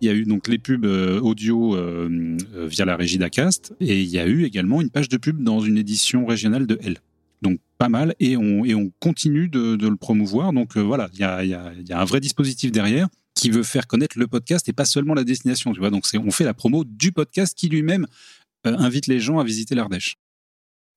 Il 0.00 0.06
y 0.06 0.10
a 0.10 0.14
eu 0.14 0.24
donc 0.24 0.48
les 0.48 0.58
pubs 0.58 0.84
euh, 0.84 1.20
audio 1.20 1.76
euh, 1.76 2.36
via 2.54 2.84
la 2.84 2.96
régie 2.96 3.18
d'Acast 3.18 3.74
et 3.80 4.00
il 4.00 4.08
y 4.08 4.18
a 4.18 4.26
eu 4.26 4.44
également 4.44 4.80
une 4.80 4.90
page 4.90 5.08
de 5.08 5.16
pub 5.16 5.42
dans 5.42 5.60
une 5.60 5.76
édition 5.76 6.26
régionale 6.26 6.66
de 6.66 6.78
L. 6.82 6.98
Donc 7.42 7.58
pas 7.78 7.88
mal 7.88 8.14
et 8.20 8.36
on, 8.36 8.92
continue 9.00 9.48
de, 9.48 9.76
le 9.76 9.96
promouvoir. 9.96 10.52
Donc 10.52 10.76
voilà, 10.76 11.08
il 11.14 11.20
y 11.20 11.24
a 11.24 12.00
un 12.00 12.04
vrai 12.04 12.20
dispositif 12.20 12.70
derrière 12.70 13.08
qui 13.34 13.48
veut 13.48 13.62
faire 13.62 13.86
connaître 13.86 14.18
le 14.18 14.26
podcast 14.26 14.68
et 14.68 14.74
pas 14.74 14.84
seulement 14.84 15.14
la 15.14 15.24
destination. 15.24 15.72
Tu 15.72 15.80
vois, 15.80 15.88
donc 15.88 16.04
on 16.14 16.30
fait 16.30 16.44
la 16.44 16.52
promo 16.52 16.84
du 16.84 17.12
podcast 17.12 17.56
qui 17.56 17.68
lui-même 17.68 18.06
invite 18.64 19.06
les 19.06 19.20
gens 19.20 19.38
à 19.38 19.44
visiter 19.44 19.74
l'Ardèche. 19.74 20.16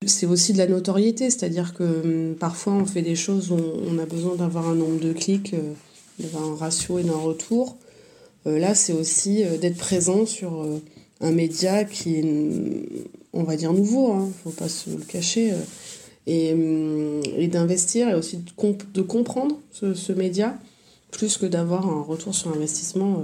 C'est 0.07 0.25
aussi 0.25 0.53
de 0.53 0.57
la 0.57 0.67
notoriété, 0.67 1.29
c'est-à-dire 1.29 1.73
que 1.73 1.83
hum, 1.83 2.35
parfois 2.35 2.73
on 2.73 2.85
fait 2.85 3.01
des 3.01 3.15
choses 3.15 3.51
où 3.51 3.57
on 3.57 3.97
a 3.99 4.05
besoin 4.05 4.35
d'avoir 4.35 4.67
un 4.67 4.75
nombre 4.75 4.99
de 4.99 5.13
clics, 5.13 5.53
euh, 5.53 5.73
d'avoir 6.19 6.43
un 6.49 6.55
ratio 6.55 6.99
et 6.99 7.03
d'un 7.03 7.17
retour. 7.17 7.77
Euh, 8.47 8.59
là, 8.59 8.75
c'est 8.75 8.93
aussi 8.93 9.43
euh, 9.43 9.57
d'être 9.57 9.77
présent 9.77 10.25
sur 10.25 10.65
un 11.21 11.31
média 11.31 11.85
qui 11.85 12.17
est, 12.17 12.23
hum, 12.23 12.85
on 13.33 13.43
va 13.43 13.55
dire, 13.55 13.73
nouveau, 13.73 14.09
il 14.09 14.17
hein, 14.17 14.27
ne 14.27 14.33
faut 14.43 14.57
pas 14.57 14.69
se 14.69 14.89
le 14.89 15.03
cacher, 15.03 15.51
hum, 16.27 17.21
et, 17.37 17.47
d'investir 17.47 18.09
et 18.09 18.15
aussi 18.15 18.37
de, 18.37 19.01
comprendre 19.01 19.59
ce, 19.71 20.11
média, 20.13 20.57
plus 21.11 21.37
que 21.37 21.45
d'avoir 21.45 21.87
un 21.87 22.01
retour 22.01 22.33
sur 22.33 22.51
investissement 22.51 23.21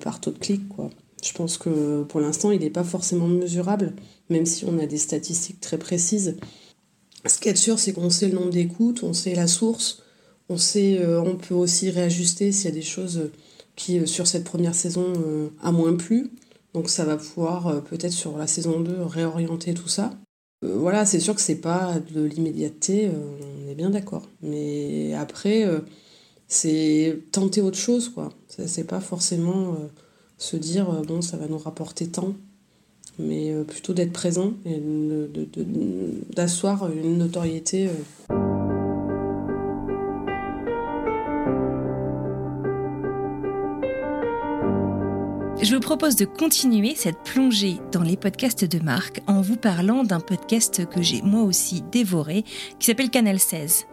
par 0.00 0.20
taux 0.20 0.30
de 0.30 0.38
clic. 0.38 0.62
Je 1.22 1.32
pense 1.32 1.58
que 1.58 2.04
pour 2.04 2.20
l'instant, 2.20 2.50
il 2.50 2.60
n'est 2.60 2.70
pas 2.70 2.84
forcément 2.84 3.28
mesurable 3.28 3.94
même 4.30 4.46
si 4.46 4.64
on 4.64 4.78
a 4.78 4.86
des 4.86 4.98
statistiques 4.98 5.60
très 5.60 5.78
précises. 5.78 6.36
Ce 7.26 7.38
qui 7.38 7.48
est 7.48 7.56
sûr, 7.56 7.78
c'est 7.78 7.92
qu'on 7.92 8.10
sait 8.10 8.28
le 8.28 8.34
nombre 8.34 8.50
d'écoutes, 8.50 9.02
on 9.02 9.12
sait 9.12 9.34
la 9.34 9.46
source, 9.46 10.02
on 10.48 10.56
sait, 10.56 10.98
euh, 10.98 11.20
on 11.20 11.36
peut 11.36 11.54
aussi 11.54 11.90
réajuster 11.90 12.52
s'il 12.52 12.66
y 12.66 12.72
a 12.72 12.74
des 12.74 12.82
choses 12.82 13.30
qui, 13.76 13.98
euh, 13.98 14.06
sur 14.06 14.26
cette 14.26 14.44
première 14.44 14.74
saison, 14.74 15.12
euh, 15.26 15.48
a 15.62 15.72
moins 15.72 15.94
plu. 15.96 16.30
Donc 16.74 16.88
ça 16.88 17.04
va 17.04 17.16
pouvoir, 17.16 17.82
peut-être 17.84 18.12
sur 18.12 18.36
la 18.36 18.46
saison 18.46 18.80
2, 18.80 19.02
réorienter 19.02 19.74
tout 19.74 19.88
ça. 19.88 20.10
voilà, 20.62 21.06
c'est 21.06 21.20
sûr 21.20 21.34
que 21.34 21.40
c'est 21.40 21.60
pas 21.60 21.98
de 22.14 22.22
l'immédiateté, 22.22 23.10
on 23.10 23.70
est 23.70 23.74
bien 23.74 23.90
d'accord. 23.90 24.28
Mais 24.42 25.14
après, 25.14 25.64
c'est 26.46 27.20
tenter 27.32 27.62
autre 27.62 27.78
chose, 27.78 28.10
quoi. 28.10 28.28
C'est 28.48 28.86
pas 28.86 29.00
forcément 29.00 29.76
se 30.38 30.56
dire, 30.56 30.86
bon, 31.06 31.20
ça 31.20 31.36
va 31.36 31.46
nous 31.46 31.58
rapporter 31.58 32.08
tant 32.08 32.34
mais 33.18 33.52
plutôt 33.66 33.94
d'être 33.94 34.12
présent 34.12 34.52
et 34.64 34.80
d'asseoir 36.34 36.88
une 36.88 37.18
notoriété. 37.18 37.90
Je 45.60 45.74
vous 45.74 45.80
propose 45.80 46.14
de 46.14 46.24
continuer 46.24 46.94
cette 46.94 47.18
plongée 47.24 47.78
dans 47.90 48.02
les 48.02 48.16
podcasts 48.16 48.64
de 48.64 48.78
Marc 48.78 49.22
en 49.26 49.40
vous 49.40 49.56
parlant 49.56 50.04
d'un 50.04 50.20
podcast 50.20 50.86
que 50.88 51.02
j'ai 51.02 51.20
moi 51.20 51.42
aussi 51.42 51.82
dévoré 51.90 52.44
qui 52.78 52.86
s'appelle 52.86 53.10
Canal 53.10 53.40
16. 53.40 53.86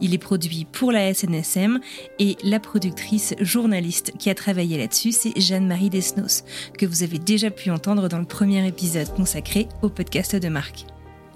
Il 0.00 0.14
est 0.14 0.18
produit 0.18 0.66
pour 0.70 0.92
la 0.92 1.12
SNSM 1.12 1.80
et 2.18 2.36
la 2.42 2.60
productrice 2.60 3.34
journaliste 3.40 4.12
qui 4.18 4.30
a 4.30 4.34
travaillé 4.34 4.78
là-dessus, 4.78 5.12
c'est 5.12 5.38
Jeanne-Marie 5.38 5.90
Desnos, 5.90 6.44
que 6.78 6.86
vous 6.86 7.02
avez 7.02 7.18
déjà 7.18 7.50
pu 7.50 7.70
entendre 7.70 8.08
dans 8.08 8.18
le 8.18 8.24
premier 8.24 8.66
épisode 8.66 9.12
consacré 9.14 9.68
au 9.82 9.88
podcast 9.88 10.36
de 10.36 10.48
Marc. 10.48 10.86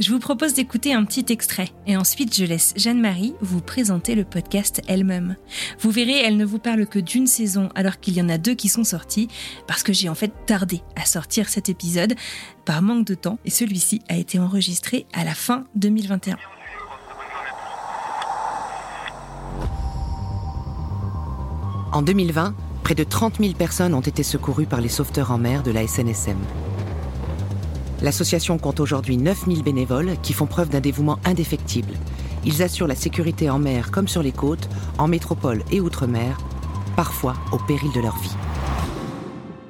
Je 0.00 0.10
vous 0.10 0.18
propose 0.18 0.54
d'écouter 0.54 0.92
un 0.92 1.04
petit 1.04 1.26
extrait 1.28 1.68
et 1.86 1.96
ensuite 1.96 2.34
je 2.34 2.44
laisse 2.44 2.74
Jeanne-Marie 2.76 3.34
vous 3.40 3.60
présenter 3.60 4.16
le 4.16 4.24
podcast 4.24 4.82
elle-même. 4.88 5.36
Vous 5.78 5.92
verrez, 5.92 6.18
elle 6.18 6.36
ne 6.36 6.44
vous 6.44 6.58
parle 6.58 6.86
que 6.86 6.98
d'une 6.98 7.28
saison 7.28 7.68
alors 7.76 8.00
qu'il 8.00 8.16
y 8.16 8.22
en 8.22 8.28
a 8.28 8.36
deux 8.36 8.54
qui 8.54 8.68
sont 8.68 8.82
sortis 8.82 9.28
parce 9.68 9.84
que 9.84 9.92
j'ai 9.92 10.08
en 10.08 10.16
fait 10.16 10.32
tardé 10.46 10.80
à 10.96 11.04
sortir 11.04 11.48
cet 11.48 11.68
épisode 11.68 12.14
par 12.64 12.82
manque 12.82 13.06
de 13.06 13.14
temps 13.14 13.38
et 13.44 13.50
celui-ci 13.50 14.02
a 14.08 14.16
été 14.16 14.40
enregistré 14.40 15.06
à 15.12 15.22
la 15.22 15.34
fin 15.34 15.64
2021. 15.76 16.38
En 21.94 22.02
2020, 22.02 22.56
près 22.82 22.96
de 22.96 23.04
30 23.04 23.36
000 23.38 23.52
personnes 23.52 23.94
ont 23.94 24.00
été 24.00 24.24
secourues 24.24 24.66
par 24.66 24.80
les 24.80 24.88
sauveteurs 24.88 25.30
en 25.30 25.38
mer 25.38 25.62
de 25.62 25.70
la 25.70 25.86
SNSM. 25.86 26.36
L'association 28.02 28.58
compte 28.58 28.80
aujourd'hui 28.80 29.16
9000 29.16 29.62
bénévoles 29.62 30.16
qui 30.20 30.32
font 30.32 30.46
preuve 30.46 30.70
d'un 30.70 30.80
dévouement 30.80 31.20
indéfectible. 31.24 31.92
Ils 32.44 32.64
assurent 32.64 32.88
la 32.88 32.96
sécurité 32.96 33.48
en 33.48 33.60
mer 33.60 33.92
comme 33.92 34.08
sur 34.08 34.24
les 34.24 34.32
côtes, 34.32 34.68
en 34.98 35.06
métropole 35.06 35.62
et 35.70 35.80
outre-mer, 35.80 36.36
parfois 36.96 37.36
au 37.52 37.58
péril 37.58 37.92
de 37.94 38.00
leur 38.00 38.18
vie. 38.18 38.34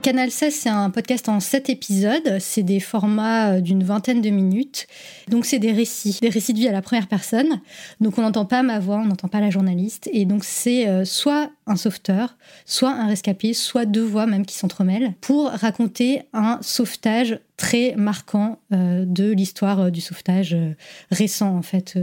Canal 0.01 0.31
16, 0.31 0.55
c'est 0.55 0.69
un 0.71 0.89
podcast 0.89 1.29
en 1.29 1.41
7 1.41 1.69
épisodes. 1.69 2.39
C'est 2.39 2.63
des 2.63 2.81
formats 2.81 3.53
euh, 3.53 3.61
d'une 3.61 3.83
vingtaine 3.83 4.21
de 4.21 4.29
minutes. 4.29 4.87
Donc, 5.29 5.47
c'est 5.47 5.59
des 5.59 5.73
récits, 5.73 6.19
des 6.21 6.29
récits 6.29 6.53
de 6.53 6.59
vie 6.59 6.69
à 6.69 6.73
la 6.73 6.83
première 6.83 7.07
personne. 7.07 7.61
Donc, 8.01 8.19
on 8.19 8.23
n'entend 8.23 8.45
pas 8.45 8.63
ma 8.63 8.81
voix, 8.81 8.97
on 8.97 9.07
n'entend 9.07 9.29
pas 9.29 9.41
la 9.41 9.49
journaliste. 9.49 10.11
Et 10.13 10.27
donc, 10.27 10.45
c'est 10.45 10.89
euh, 10.89 11.07
soit 11.07 11.51
un 11.67 11.77
sauveteur, 11.77 12.37
soit 12.67 12.91
un 12.91 13.07
rescapé, 13.07 13.55
soit 13.55 13.87
deux 13.87 14.05
voix 14.05 14.27
même 14.27 14.45
qui 14.45 14.57
s'entremêlent 14.57 15.15
pour 15.21 15.49
raconter 15.49 16.23
un 16.33 16.59
sauvetage 16.61 17.39
très 17.57 17.95
marquant 17.97 18.59
euh, 18.73 19.05
de 19.07 19.31
l'histoire 19.31 19.81
euh, 19.81 19.91
du 19.91 20.01
sauvetage 20.01 20.55
euh, 20.55 20.75
récent 21.11 21.57
en 21.57 21.63
fait. 21.63 21.99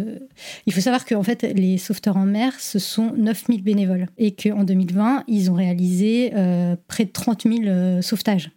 il 0.65 0.73
faut 0.73 0.81
savoir 0.81 1.05
que 1.05 1.21
fait 1.23 1.43
les 1.43 1.77
sauveteurs 1.77 2.17
en 2.17 2.25
mer 2.25 2.59
ce 2.59 2.79
sont 2.79 3.13
9000 3.17 3.63
bénévoles 3.63 4.07
et 4.17 4.33
qu'en 4.33 4.63
2020 4.63 5.25
ils 5.27 5.51
ont 5.51 5.55
réalisé 5.55 6.31
près 6.87 7.05
de 7.05 7.11
30 7.11 7.43
000 7.43 8.01
sauvetages. 8.01 8.51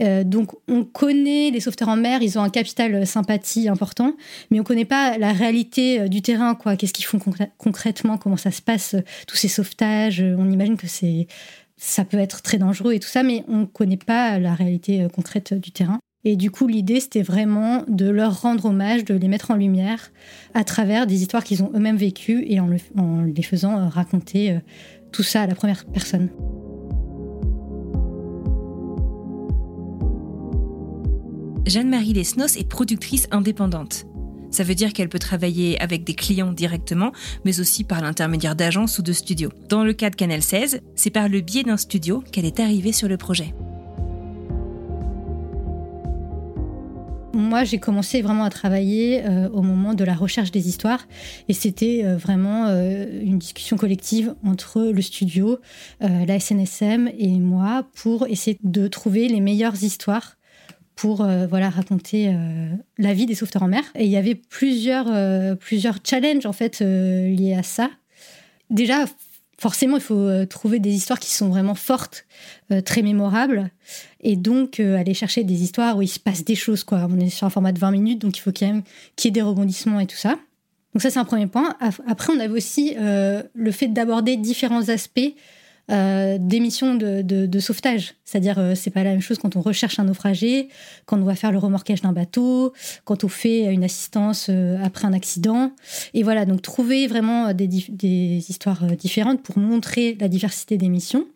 Donc 0.00 0.52
on 0.68 0.84
connaît 0.84 1.50
les 1.50 1.60
sauveteurs 1.60 1.88
en 1.88 1.96
mer, 1.96 2.22
ils 2.22 2.38
ont 2.38 2.42
un 2.42 2.50
capital 2.50 3.06
sympathie 3.06 3.68
important, 3.68 4.16
mais 4.50 4.58
on 4.58 4.62
ne 4.62 4.66
connaît 4.66 4.84
pas 4.84 5.18
la 5.18 5.32
réalité 5.32 6.08
du 6.08 6.22
terrain, 6.22 6.54
quoi. 6.54 6.76
Qu'est-ce 6.76 6.92
qu'ils 6.92 7.04
font 7.04 7.20
concrètement, 7.58 8.18
comment 8.18 8.36
ça 8.36 8.50
se 8.50 8.62
passe, 8.62 8.96
tous 9.26 9.36
ces 9.36 9.48
sauvetages? 9.48 10.20
On 10.20 10.50
imagine 10.50 10.76
que 10.76 10.86
c'est 10.86 11.26
ça 11.76 12.04
peut 12.04 12.18
être 12.18 12.42
très 12.42 12.58
dangereux 12.58 12.94
et 12.94 13.00
tout 13.00 13.08
ça, 13.08 13.22
mais 13.22 13.44
on 13.48 13.58
ne 13.58 13.64
connaît 13.64 13.96
pas 13.96 14.38
la 14.38 14.54
réalité 14.54 15.06
concrète 15.12 15.54
du 15.54 15.72
terrain. 15.72 15.98
Et 16.24 16.36
du 16.36 16.50
coup, 16.50 16.68
l'idée, 16.68 17.00
c'était 17.00 17.22
vraiment 17.22 17.84
de 17.88 18.08
leur 18.08 18.42
rendre 18.42 18.66
hommage, 18.66 19.04
de 19.04 19.14
les 19.14 19.28
mettre 19.28 19.50
en 19.50 19.56
lumière 19.56 20.12
à 20.54 20.62
travers 20.62 21.06
des 21.06 21.22
histoires 21.22 21.42
qu'ils 21.42 21.62
ont 21.62 21.72
eux-mêmes 21.74 21.96
vécues 21.96 22.44
et 22.46 22.60
en, 22.60 22.68
les 22.68 23.42
faisant 23.42 23.78
euh, 23.78 23.88
raconter 23.88 24.52
euh, 24.52 24.58
tout 25.10 25.24
ça 25.24 25.42
à 25.42 25.46
la 25.46 25.54
première 25.54 25.84
personne. 25.84 26.28
Jeanne-Marie 31.64 32.12
Lesnos 32.12 32.56
est 32.56 32.68
productrice 32.68 33.28
indépendante. 33.30 34.06
Ça 34.50 34.64
veut 34.64 34.74
dire 34.74 34.92
qu'elle 34.92 35.08
peut 35.08 35.20
travailler 35.20 35.80
avec 35.80 36.02
des 36.02 36.14
clients 36.14 36.52
directement, 36.52 37.12
mais 37.44 37.60
aussi 37.60 37.84
par 37.84 38.02
l'intermédiaire 38.02 38.56
d'agences 38.56 38.98
ou 38.98 39.02
de 39.02 39.12
studios. 39.12 39.50
Dans 39.68 39.84
le 39.84 39.92
cas 39.92 40.10
de 40.10 40.16
Canal 40.16 40.42
16, 40.42 40.80
c'est 40.96 41.10
par 41.10 41.28
le 41.28 41.40
biais 41.40 41.62
d'un 41.62 41.76
studio 41.76 42.22
qu'elle 42.32 42.46
est 42.46 42.58
arrivée 42.58 42.90
sur 42.92 43.08
le 43.08 43.16
projet. 43.16 43.54
Moi, 47.32 47.64
j'ai 47.64 47.78
commencé 47.78 48.22
vraiment 48.22 48.44
à 48.44 48.50
travailler 48.50 49.24
euh, 49.24 49.48
au 49.50 49.62
moment 49.62 49.94
de 49.94 50.04
la 50.04 50.14
recherche 50.14 50.50
des 50.50 50.68
histoires 50.68 51.06
et 51.48 51.54
c'était 51.54 52.02
euh, 52.04 52.16
vraiment 52.16 52.66
euh, 52.66 53.06
une 53.22 53.38
discussion 53.38 53.76
collective 53.76 54.34
entre 54.44 54.82
le 54.82 55.00
studio, 55.00 55.58
la 56.00 56.40
SNSM 56.40 57.08
et 57.18 57.38
moi 57.38 57.86
pour 57.94 58.26
essayer 58.26 58.58
de 58.62 58.88
trouver 58.88 59.28
les 59.28 59.40
meilleures 59.40 59.82
histoires 59.82 60.36
pour 61.02 61.26
voilà 61.48 61.68
raconter 61.68 62.32
la 62.96 63.12
vie 63.12 63.26
des 63.26 63.34
sauveteurs 63.34 63.64
en 63.64 63.68
mer. 63.68 63.82
Et 63.96 64.04
il 64.04 64.10
y 64.10 64.16
avait 64.16 64.36
plusieurs 64.36 65.06
plusieurs 65.58 65.98
challenges 66.04 66.46
en 66.46 66.52
fait 66.52 66.78
liés 66.78 67.56
à 67.58 67.64
ça. 67.64 67.90
Déjà, 68.70 69.06
forcément, 69.58 69.96
il 69.96 70.02
faut 70.02 70.46
trouver 70.46 70.78
des 70.78 70.92
histoires 70.92 71.18
qui 71.18 71.32
sont 71.32 71.48
vraiment 71.48 71.74
fortes, 71.74 72.24
très 72.84 73.02
mémorables. 73.02 73.72
Et 74.22 74.36
donc, 74.36 74.80
euh, 74.80 74.96
aller 74.96 75.14
chercher 75.14 75.44
des 75.44 75.62
histoires 75.62 75.96
où 75.98 76.02
il 76.02 76.08
se 76.08 76.20
passe 76.20 76.44
des 76.44 76.54
choses, 76.54 76.84
quoi. 76.84 77.06
On 77.10 77.18
est 77.18 77.28
sur 77.28 77.46
un 77.46 77.50
format 77.50 77.72
de 77.72 77.78
20 77.78 77.90
minutes, 77.90 78.20
donc 78.20 78.38
il 78.38 78.40
faut 78.40 78.52
quand 78.52 78.66
même 78.66 78.82
qu'il 79.16 79.28
y 79.28 79.30
ait 79.30 79.32
des 79.32 79.42
rebondissements 79.42 80.00
et 80.00 80.06
tout 80.06 80.16
ça. 80.16 80.36
Donc 80.94 81.02
ça, 81.02 81.10
c'est 81.10 81.18
un 81.18 81.24
premier 81.24 81.46
point. 81.46 81.76
Après, 82.06 82.32
on 82.32 82.38
avait 82.38 82.52
aussi 82.52 82.94
euh, 82.98 83.42
le 83.54 83.72
fait 83.72 83.88
d'aborder 83.88 84.36
différents 84.36 84.88
aspects 84.88 85.32
euh, 85.90 86.38
d'émissions 86.38 86.94
de, 86.94 87.58
sauvetage. 87.58 88.14
C'est-à-dire, 88.24 88.58
euh, 88.58 88.74
c'est 88.76 88.90
pas 88.90 89.02
la 89.02 89.10
même 89.10 89.20
chose 89.20 89.38
quand 89.38 89.56
on 89.56 89.60
recherche 89.60 89.98
un 89.98 90.04
naufragé, 90.04 90.68
quand 91.06 91.18
on 91.18 91.24
va 91.24 91.34
faire 91.34 91.50
le 91.50 91.58
remorquage 91.58 92.00
d'un 92.02 92.12
bateau, 92.12 92.72
quand 93.04 93.24
on 93.24 93.28
fait 93.28 93.64
une 93.64 93.82
assistance 93.82 94.46
euh, 94.48 94.82
après 94.82 95.06
un 95.06 95.12
accident. 95.12 95.72
Et 96.14 96.22
voilà, 96.22 96.46
donc 96.46 96.62
trouver 96.62 97.08
vraiment 97.08 97.52
des, 97.52 97.66
histoires 98.48 98.84
différentes 98.96 99.42
pour 99.42 99.58
montrer 99.58 100.16
la 100.20 100.28
diversité 100.28 100.78
des 100.78 100.88
missions. 100.88 101.26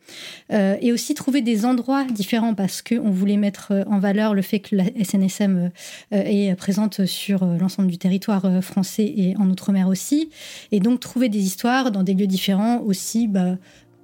et 0.51 0.93
aussi 0.93 1.15
trouver 1.15 1.43
des 1.43 1.65
endroits 1.65 2.05
différents 2.05 2.55
parce 2.55 2.83
qu'on 2.83 3.11
voulait 3.11 3.37
mettre 3.37 3.73
en 3.89 3.99
valeur 3.99 4.35
le 4.35 4.43
fait 4.43 4.61
que 4.61 4.77
la 4.77 4.85
SNSM 5.03 5.71
est 6.13 6.55
présente 6.55 7.05
sur 7.07 7.45
l'ensemble 7.45 7.89
du 7.89 7.99
territoire 7.99 8.63
français 8.63 9.13
et 9.17 9.35
en 9.39 9.51
Outre-mer 9.51 9.89
aussi. 9.89 10.31
Et 10.71 10.81
donc 10.81 11.01
trouver 11.01 11.29
des 11.29 11.45
histoires 11.45 11.91
dans 11.91 12.05
des 12.05 12.15
lieux 12.15 12.29
différents 12.29 12.81
aussi, 12.81 13.27
bah, 13.27 13.57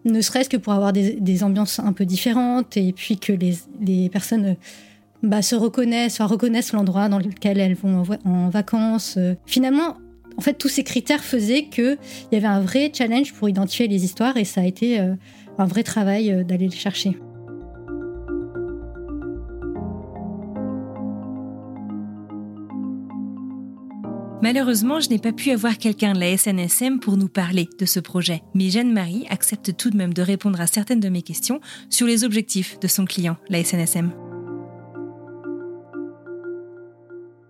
ne 0.04 0.20
serait-ce 0.20 0.48
que 0.48 0.56
pour 0.56 0.72
avoir 0.72 0.92
des, 0.92 1.44
ambiances 1.44 1.78
un 1.78 1.92
peu 1.92 2.04
différentes 2.04 2.76
et 2.76 2.92
puis 2.92 3.18
que 3.18 3.32
les, 3.32 4.08
personnes 4.08 4.56
bah, 5.22 5.42
se 5.42 5.54
reconnaissent, 5.54 6.20
reconnaissent 6.20 6.72
l'endroit 6.72 7.08
dans 7.08 7.18
lequel 7.18 7.60
elles 7.60 7.74
vont 7.74 8.04
en, 8.24 8.48
vacances. 8.48 9.18
Finalement, 9.46 9.96
en 10.36 10.40
fait, 10.40 10.54
tous 10.54 10.68
ces 10.68 10.84
critères 10.84 11.22
faisaient 11.22 11.64
qu'il 11.64 11.98
y 12.32 12.36
avait 12.36 12.46
un 12.46 12.60
vrai 12.60 12.90
challenge 12.92 13.32
pour 13.34 13.48
identifier 13.48 13.88
les 13.88 14.04
histoires 14.04 14.36
et 14.36 14.44
ça 14.44 14.62
a 14.62 14.64
été 14.64 15.00
euh, 15.00 15.14
un 15.58 15.66
vrai 15.66 15.82
travail 15.82 16.32
euh, 16.32 16.44
d'aller 16.44 16.68
les 16.68 16.76
chercher. 16.76 17.16
Malheureusement, 24.42 24.98
je 24.98 25.08
n'ai 25.08 25.20
pas 25.20 25.30
pu 25.30 25.52
avoir 25.52 25.78
quelqu'un 25.78 26.14
de 26.14 26.18
la 26.18 26.36
SNSM 26.36 26.98
pour 26.98 27.16
nous 27.16 27.28
parler 27.28 27.68
de 27.78 27.86
ce 27.86 28.00
projet, 28.00 28.42
mais 28.54 28.70
Jeanne-Marie 28.70 29.24
accepte 29.30 29.76
tout 29.76 29.88
de 29.88 29.96
même 29.96 30.12
de 30.12 30.20
répondre 30.20 30.60
à 30.60 30.66
certaines 30.66 30.98
de 30.98 31.08
mes 31.08 31.22
questions 31.22 31.60
sur 31.90 32.08
les 32.08 32.24
objectifs 32.24 32.80
de 32.80 32.88
son 32.88 33.04
client, 33.04 33.36
la 33.50 33.62
SNSM. 33.62 34.10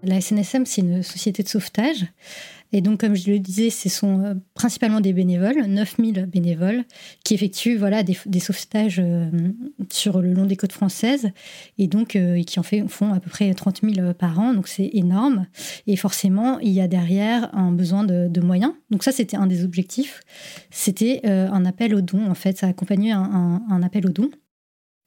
La 0.03 0.21
SNSM, 0.21 0.67
c'est 0.67 0.83
une 0.83 1.03
société 1.03 1.43
de 1.43 1.49
sauvetage 1.49 2.05
et 2.73 2.81
donc, 2.81 3.01
comme 3.01 3.15
je 3.15 3.31
le 3.31 3.39
disais, 3.39 3.69
ce 3.69 3.89
sont 3.91 4.25
euh, 4.25 4.35
principalement 4.55 5.01
des 5.01 5.13
bénévoles, 5.13 5.67
9000 5.67 6.27
bénévoles, 6.27 6.85
qui 7.23 7.35
effectuent 7.35 7.77
voilà, 7.77 8.03
des, 8.03 8.15
sauvetages 8.41 8.99
euh, 8.99 9.29
sur 9.91 10.23
le 10.23 10.33
long 10.33 10.47
des 10.47 10.57
côtes 10.57 10.73
françaises 10.73 11.31
et 11.79 11.87
donc 11.87 12.17
euh, 12.17 12.43
qui 12.43 12.59
en 12.59 12.63
fait, 12.63 12.83
font 12.89 13.13
à 13.13 13.21
peu 13.21 13.29
près 13.29 13.53
30 13.53 13.83
000 13.83 14.15
par 14.15 14.41
an. 14.41 14.55
Donc, 14.55 14.69
c'est 14.69 14.91
énorme. 14.95 15.47
Et 15.87 15.97
forcément, 15.97 16.59
il 16.61 16.71
y 16.71 16.81
a 16.81 16.89
derrière 16.89 17.55
un 17.55 17.73
besoin 17.73 18.05
de, 18.05 18.41
moyens. 18.41 18.73
Donc, 18.91 19.05
ça, 19.05 19.13
c'était 19.13 19.37
un 19.37 19.47
des 19.47 19.65
objectifs. 19.65 20.21
C'était 20.71 21.21
un 21.29 21.65
appel 21.65 21.95
aux 21.95 22.01
dons, 22.01 22.29
en 22.29 22.35
fait. 22.35 22.59
Ça 22.59 22.67
accompagnait 22.67 23.13
un, 23.13 23.63
un, 23.69 23.83
appel 23.83 24.07
aux 24.07 24.11
dons. 24.11 24.31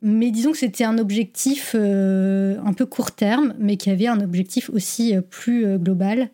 Mais 0.01 0.31
disons 0.31 0.51
que 0.51 0.57
c'était 0.57 0.85
un 0.85 0.97
objectif 0.97 1.75
un 1.75 2.73
peu 2.73 2.85
court 2.85 3.11
terme, 3.11 3.53
mais 3.59 3.75
qui 3.75 3.89
avait 3.89 4.07
un 4.07 4.21
objectif 4.21 4.69
aussi 4.69 5.15
plus 5.29 5.77
global 5.77 6.29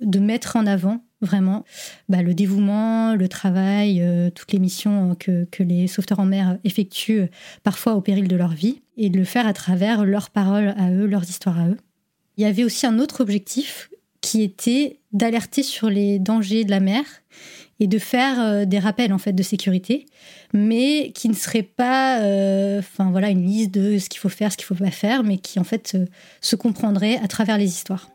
de 0.00 0.18
mettre 0.18 0.56
en 0.56 0.66
avant 0.66 1.02
vraiment 1.20 1.64
bah, 2.08 2.22
le 2.22 2.34
dévouement, 2.34 3.14
le 3.14 3.28
travail, 3.28 4.00
euh, 4.02 4.30
toutes 4.30 4.52
les 4.52 4.58
missions 4.58 5.14
que, 5.14 5.44
que, 5.50 5.62
les 5.62 5.86
sauveteurs 5.86 6.20
en 6.20 6.26
mer 6.26 6.58
effectuent 6.64 7.26
parfois 7.62 7.94
au 7.94 8.00
péril 8.00 8.28
de 8.28 8.36
leur 8.36 8.52
vie, 8.52 8.82
et 8.96 9.10
de 9.10 9.18
le 9.18 9.24
faire 9.24 9.46
à 9.46 9.52
travers 9.52 10.04
leurs 10.04 10.30
paroles 10.30 10.74
à 10.76 10.90
eux, 10.90 11.06
leurs 11.06 11.28
histoires 11.28 11.58
à 11.58 11.68
eux. 11.68 11.76
Il 12.36 12.42
y 12.42 12.46
avait 12.46 12.64
aussi 12.64 12.86
un 12.86 12.98
autre 12.98 13.20
objectif 13.20 13.90
qui 14.20 14.42
était 14.42 15.00
d'alerter 15.12 15.62
sur 15.62 15.88
les 15.88 16.18
dangers 16.18 16.64
de 16.64 16.70
la 16.70 16.80
mer 16.80 17.04
et 17.78 17.86
de 17.86 17.98
faire 17.98 18.40
euh, 18.40 18.64
des 18.64 18.78
rappels 18.78 19.12
en 19.12 19.18
fait 19.18 19.32
de 19.32 19.42
sécurité, 19.42 20.06
mais 20.52 21.12
qui 21.14 21.28
ne 21.28 21.34
serait 21.34 21.62
pas, 21.62 22.20
euh, 22.22 22.80
voilà, 22.98 23.30
une 23.30 23.44
liste 23.44 23.70
de 23.70 23.98
ce 23.98 24.08
qu'il 24.08 24.18
faut 24.18 24.28
faire, 24.28 24.52
ce 24.52 24.56
qu'il 24.56 24.66
faut 24.66 24.74
pas 24.74 24.90
faire, 24.90 25.22
mais 25.22 25.38
qui 25.38 25.58
en 25.58 25.64
fait 25.64 25.96
se 26.40 26.56
comprendrait 26.56 27.18
à 27.22 27.28
travers 27.28 27.58
les 27.58 27.66
histoires. 27.66 28.08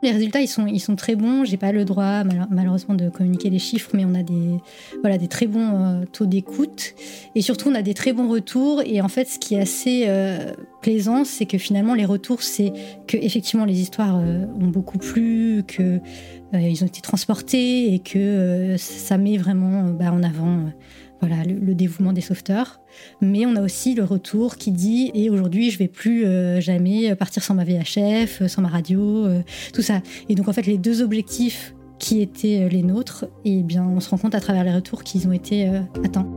Les 0.00 0.12
résultats, 0.12 0.40
ils 0.40 0.48
sont, 0.48 0.66
ils 0.66 0.78
sont 0.78 0.94
très 0.94 1.16
bons. 1.16 1.44
J'ai 1.44 1.56
pas 1.56 1.72
le 1.72 1.84
droit, 1.84 2.22
malheureusement, 2.50 2.94
de 2.94 3.08
communiquer 3.08 3.50
les 3.50 3.58
chiffres, 3.58 3.90
mais 3.94 4.04
on 4.04 4.14
a 4.14 4.22
des, 4.22 4.58
voilà, 5.00 5.18
des 5.18 5.26
très 5.26 5.48
bons 5.48 5.74
euh, 5.74 6.04
taux 6.12 6.26
d'écoute. 6.26 6.94
Et 7.34 7.42
surtout, 7.42 7.68
on 7.68 7.74
a 7.74 7.82
des 7.82 7.94
très 7.94 8.12
bons 8.12 8.28
retours. 8.28 8.80
Et 8.86 9.00
en 9.00 9.08
fait, 9.08 9.26
ce 9.26 9.40
qui 9.40 9.56
est 9.56 9.60
assez 9.60 10.04
euh, 10.06 10.52
plaisant, 10.82 11.24
c'est 11.24 11.46
que 11.46 11.58
finalement, 11.58 11.94
les 11.94 12.04
retours, 12.04 12.42
c'est 12.42 12.72
que 13.08 13.16
effectivement, 13.16 13.64
les 13.64 13.80
histoires 13.80 14.18
euh, 14.18 14.44
ont 14.60 14.68
beaucoup 14.68 14.98
plu, 14.98 15.64
que 15.66 16.00
ils 16.54 16.82
ont 16.82 16.86
été 16.86 17.02
transportés 17.02 17.92
et 17.92 17.98
que 17.98 18.76
ça 18.78 19.18
met 19.18 19.36
vraiment 19.36 19.82
bah, 19.90 20.10
en 20.12 20.22
avant 20.22 20.62
voilà, 21.20 21.42
le, 21.44 21.74
dévouement 21.74 22.12
des 22.12 22.20
sauveteurs. 22.20 22.80
Mais 23.20 23.46
on 23.46 23.56
a 23.56 23.62
aussi 23.62 23.94
le 23.94 24.04
retour 24.04 24.56
qui 24.56 24.72
dit 24.72 25.10
et 25.14 25.30
aujourd'hui 25.30 25.70
je 25.70 25.78
vais 25.78 25.88
plus 25.88 26.24
euh, 26.24 26.60
jamais 26.60 27.14
partir 27.16 27.42
sans 27.42 27.54
ma 27.54 27.64
VHF, 27.64 28.46
sans 28.46 28.62
ma 28.62 28.68
radio, 28.68 29.26
euh, 29.26 29.42
tout 29.72 29.82
ça. 29.82 30.00
Et 30.28 30.34
donc 30.34 30.48
en 30.48 30.52
fait 30.52 30.66
les 30.66 30.78
deux 30.78 31.02
objectifs 31.02 31.74
qui 31.98 32.20
étaient 32.20 32.62
euh, 32.62 32.68
les 32.68 32.82
nôtres, 32.82 33.26
eh 33.44 33.62
bien 33.62 33.84
on 33.84 34.00
se 34.00 34.10
rend 34.10 34.18
compte 34.18 34.34
à 34.34 34.40
travers 34.40 34.64
les 34.64 34.74
retours 34.74 35.02
qu'ils 35.02 35.26
ont 35.26 35.32
été 35.32 35.68
atteints. 36.04 36.28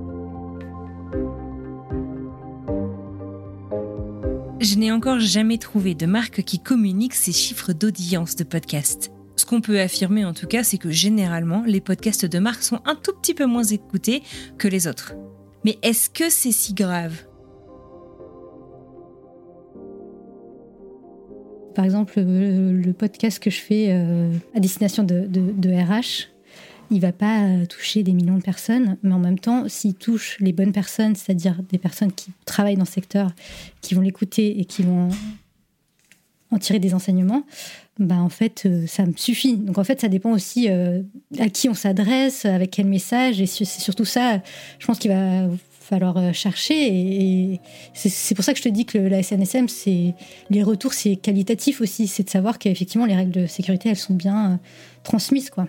Je 4.59 4.75
n'ai 4.75 4.91
encore 4.91 5.19
jamais 5.19 5.57
trouvé 5.57 5.95
de 5.95 6.05
marque 6.05 6.43
qui 6.43 6.59
communique 6.59 7.15
ces 7.15 7.31
chiffres 7.31 7.73
d'audience 7.73 8.35
de 8.35 8.43
podcast. 8.43 9.11
Ce 9.41 9.45
qu'on 9.47 9.59
peut 9.59 9.79
affirmer 9.79 10.23
en 10.23 10.35
tout 10.35 10.45
cas, 10.45 10.63
c'est 10.63 10.77
que 10.77 10.91
généralement, 10.91 11.63
les 11.65 11.81
podcasts 11.81 12.27
de 12.27 12.37
marque 12.37 12.61
sont 12.61 12.79
un 12.85 12.93
tout 12.93 13.11
petit 13.11 13.33
peu 13.33 13.47
moins 13.47 13.63
écoutés 13.63 14.21
que 14.59 14.67
les 14.67 14.87
autres. 14.87 15.15
Mais 15.65 15.79
est-ce 15.81 16.11
que 16.11 16.29
c'est 16.29 16.51
si 16.51 16.75
grave? 16.75 17.25
Par 21.73 21.83
exemple, 21.83 22.21
le 22.21 22.91
podcast 22.91 23.39
que 23.39 23.49
je 23.49 23.61
fais 23.61 23.87
euh, 23.89 24.31
à 24.53 24.59
destination 24.59 25.01
de, 25.03 25.69
RH, 25.71 26.29
il 26.91 27.01
va 27.01 27.11
pas 27.11 27.45
euh, 27.45 27.65
toucher 27.65 28.03
des 28.03 28.13
millions 28.13 28.37
de 28.37 28.43
personnes, 28.43 28.97
mais 29.01 29.15
en 29.15 29.19
même 29.19 29.39
temps, 29.39 29.67
s'il 29.67 29.95
touche 29.95 30.37
les 30.39 30.53
bonnes 30.53 30.71
personnes, 30.71 31.15
c'est-à-dire 31.15 31.63
des 31.63 31.79
personnes 31.79 32.11
qui 32.11 32.29
travaillent 32.45 32.77
dans 32.77 32.85
ce 32.85 32.93
secteur, 32.93 33.31
qui 33.81 33.95
vont 33.95 34.01
l'écouter 34.01 34.59
et 34.59 34.65
qui 34.65 34.83
vont 34.83 35.09
en 36.51 36.57
tirer 36.57 36.79
des 36.79 36.93
enseignements, 36.93 37.43
bah 37.97 38.17
en 38.17 38.29
fait, 38.29 38.63
euh, 38.65 38.85
ça 38.87 39.05
me 39.05 39.13
suffit. 39.15 39.57
Donc 39.57 39.77
en 39.77 39.83
fait, 39.83 40.01
ça 40.01 40.09
dépend 40.09 40.31
aussi 40.31 40.69
euh, 40.69 41.01
à 41.39 41.49
qui 41.49 41.69
on 41.69 41.73
s'adresse, 41.73 42.45
avec 42.45 42.71
quel 42.71 42.87
message, 42.87 43.41
et 43.41 43.45
c'est 43.45 43.65
surtout 43.65 44.05
ça, 44.05 44.41
je 44.79 44.85
pense 44.85 44.99
qu'il 44.99 45.11
va 45.11 45.47
falloir 45.69 46.17
euh, 46.17 46.33
chercher. 46.33 46.87
Et, 46.87 47.59
c'est 47.93 48.35
pour 48.35 48.43
ça 48.43 48.53
que 48.53 48.59
je 48.59 48.63
te 48.63 48.69
dis 48.69 48.85
que 48.85 48.97
la 48.97 49.23
SNSM, 49.23 49.67
c'est 49.67 50.13
les 50.49 50.63
retours, 50.63 50.93
c'est 50.93 51.15
qualitatif 51.15 51.81
aussi, 51.81 52.07
c'est 52.07 52.23
de 52.23 52.29
savoir 52.29 52.59
qu'effectivement 52.59 53.05
les 53.05 53.15
règles 53.15 53.31
de 53.31 53.45
sécurité, 53.45 53.89
elles 53.89 53.95
sont 53.95 54.13
bien 54.13 54.59
transmises, 55.03 55.49
quoi. 55.49 55.67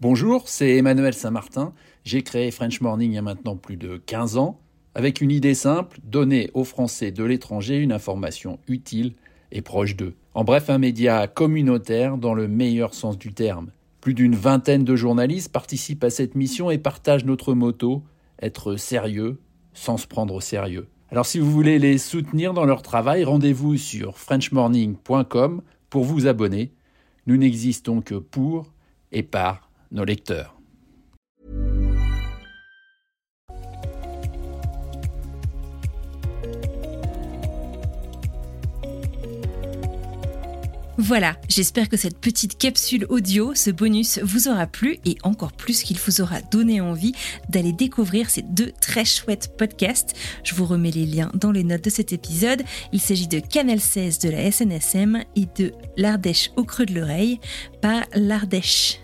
Bonjour, 0.00 0.48
c'est 0.48 0.76
Emmanuel 0.76 1.12
Saint-Martin. 1.12 1.72
J'ai 2.04 2.22
créé 2.22 2.52
French 2.52 2.80
Morning 2.80 3.10
il 3.10 3.14
y 3.14 3.18
a 3.18 3.22
maintenant 3.22 3.56
plus 3.56 3.76
de 3.76 3.96
15 3.96 4.36
ans 4.36 4.60
avec 4.98 5.20
une 5.20 5.30
idée 5.30 5.54
simple, 5.54 6.00
donner 6.02 6.50
aux 6.54 6.64
Français 6.64 7.12
de 7.12 7.22
l'étranger 7.22 7.76
une 7.76 7.92
information 7.92 8.58
utile 8.66 9.14
et 9.52 9.62
proche 9.62 9.94
d'eux. 9.94 10.16
En 10.34 10.42
bref, 10.42 10.70
un 10.70 10.78
média 10.78 11.28
communautaire 11.28 12.18
dans 12.18 12.34
le 12.34 12.48
meilleur 12.48 12.94
sens 12.94 13.16
du 13.16 13.32
terme. 13.32 13.70
Plus 14.00 14.12
d'une 14.12 14.34
vingtaine 14.34 14.82
de 14.82 14.96
journalistes 14.96 15.52
participent 15.52 16.02
à 16.02 16.10
cette 16.10 16.34
mission 16.34 16.68
et 16.72 16.78
partagent 16.78 17.24
notre 17.24 17.54
motto 17.54 18.02
être 18.42 18.74
sérieux 18.74 19.38
sans 19.72 19.98
se 19.98 20.08
prendre 20.08 20.34
au 20.34 20.40
sérieux. 20.40 20.88
Alors 21.12 21.26
si 21.26 21.38
vous 21.38 21.50
voulez 21.52 21.78
les 21.78 21.96
soutenir 21.96 22.52
dans 22.52 22.64
leur 22.64 22.82
travail, 22.82 23.22
rendez-vous 23.22 23.76
sur 23.76 24.18
frenchmorning.com 24.18 25.62
pour 25.90 26.02
vous 26.02 26.26
abonner. 26.26 26.72
Nous 27.28 27.36
n'existons 27.36 28.00
que 28.00 28.16
pour 28.16 28.72
et 29.12 29.22
par 29.22 29.70
nos 29.92 30.04
lecteurs. 30.04 30.57
Voilà, 41.00 41.36
j'espère 41.48 41.88
que 41.88 41.96
cette 41.96 42.18
petite 42.18 42.58
capsule 42.58 43.06
audio, 43.08 43.54
ce 43.54 43.70
bonus, 43.70 44.18
vous 44.18 44.48
aura 44.48 44.66
plu 44.66 44.98
et 45.04 45.16
encore 45.22 45.52
plus 45.52 45.84
qu'il 45.84 45.96
vous 45.96 46.20
aura 46.20 46.40
donné 46.40 46.80
envie 46.80 47.12
d'aller 47.48 47.72
découvrir 47.72 48.28
ces 48.28 48.42
deux 48.42 48.72
très 48.80 49.04
chouettes 49.04 49.56
podcasts. 49.56 50.16
Je 50.42 50.56
vous 50.56 50.66
remets 50.66 50.90
les 50.90 51.06
liens 51.06 51.30
dans 51.34 51.52
les 51.52 51.62
notes 51.62 51.84
de 51.84 51.90
cet 51.90 52.12
épisode. 52.12 52.64
Il 52.92 53.00
s'agit 53.00 53.28
de 53.28 53.38
Canal 53.38 53.78
16 53.78 54.18
de 54.18 54.30
la 54.30 54.50
SNSM 54.50 55.22
et 55.36 55.46
de 55.56 55.72
L'Ardèche 55.96 56.50
au 56.56 56.64
creux 56.64 56.86
de 56.86 56.94
l'oreille 56.94 57.38
par 57.80 58.02
l'Ardèche. 58.16 58.98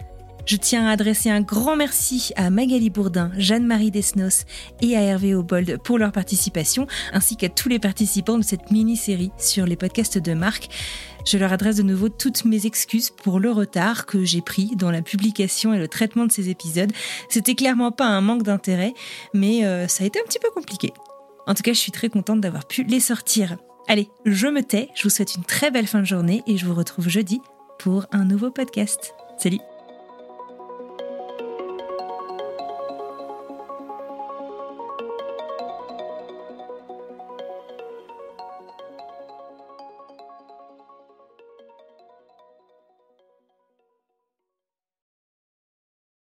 Je 0.46 0.56
tiens 0.56 0.86
à 0.86 0.90
adresser 0.90 1.30
un 1.30 1.40
grand 1.40 1.74
merci 1.74 2.32
à 2.36 2.50
Magali 2.50 2.90
Bourdin, 2.90 3.32
Jeanne-Marie 3.38 3.90
Desnos 3.90 4.44
et 4.82 4.94
à 4.94 5.00
Hervé 5.00 5.34
Obold 5.34 5.78
pour 5.82 5.98
leur 5.98 6.12
participation, 6.12 6.86
ainsi 7.14 7.36
qu'à 7.36 7.48
tous 7.48 7.70
les 7.70 7.78
participants 7.78 8.36
de 8.36 8.44
cette 8.44 8.70
mini-série 8.70 9.30
sur 9.38 9.64
les 9.64 9.76
podcasts 9.76 10.18
de 10.18 10.34
Marc. 10.34 10.68
Je 11.26 11.38
leur 11.38 11.50
adresse 11.50 11.76
de 11.76 11.82
nouveau 11.82 12.10
toutes 12.10 12.44
mes 12.44 12.66
excuses 12.66 13.10
pour 13.10 13.40
le 13.40 13.50
retard 13.50 14.04
que 14.04 14.24
j'ai 14.26 14.42
pris 14.42 14.76
dans 14.76 14.90
la 14.90 15.00
publication 15.00 15.72
et 15.72 15.78
le 15.78 15.88
traitement 15.88 16.26
de 16.26 16.32
ces 16.32 16.50
épisodes. 16.50 16.92
C'était 17.30 17.54
clairement 17.54 17.90
pas 17.90 18.06
un 18.06 18.20
manque 18.20 18.42
d'intérêt, 18.42 18.92
mais 19.32 19.64
euh, 19.64 19.88
ça 19.88 20.04
a 20.04 20.06
été 20.06 20.20
un 20.20 20.24
petit 20.24 20.38
peu 20.38 20.50
compliqué. 20.50 20.92
En 21.46 21.54
tout 21.54 21.62
cas, 21.62 21.72
je 21.72 21.78
suis 21.78 21.92
très 21.92 22.10
contente 22.10 22.42
d'avoir 22.42 22.66
pu 22.66 22.84
les 22.84 23.00
sortir. 23.00 23.56
Allez, 23.88 24.08
je 24.26 24.46
me 24.48 24.62
tais, 24.62 24.90
je 24.94 25.04
vous 25.04 25.10
souhaite 25.10 25.36
une 25.36 25.44
très 25.44 25.70
belle 25.70 25.86
fin 25.86 26.00
de 26.00 26.06
journée 26.06 26.42
et 26.46 26.58
je 26.58 26.66
vous 26.66 26.74
retrouve 26.74 27.08
jeudi 27.08 27.40
pour 27.78 28.04
un 28.12 28.26
nouveau 28.26 28.50
podcast. 28.50 29.14
Salut 29.38 29.60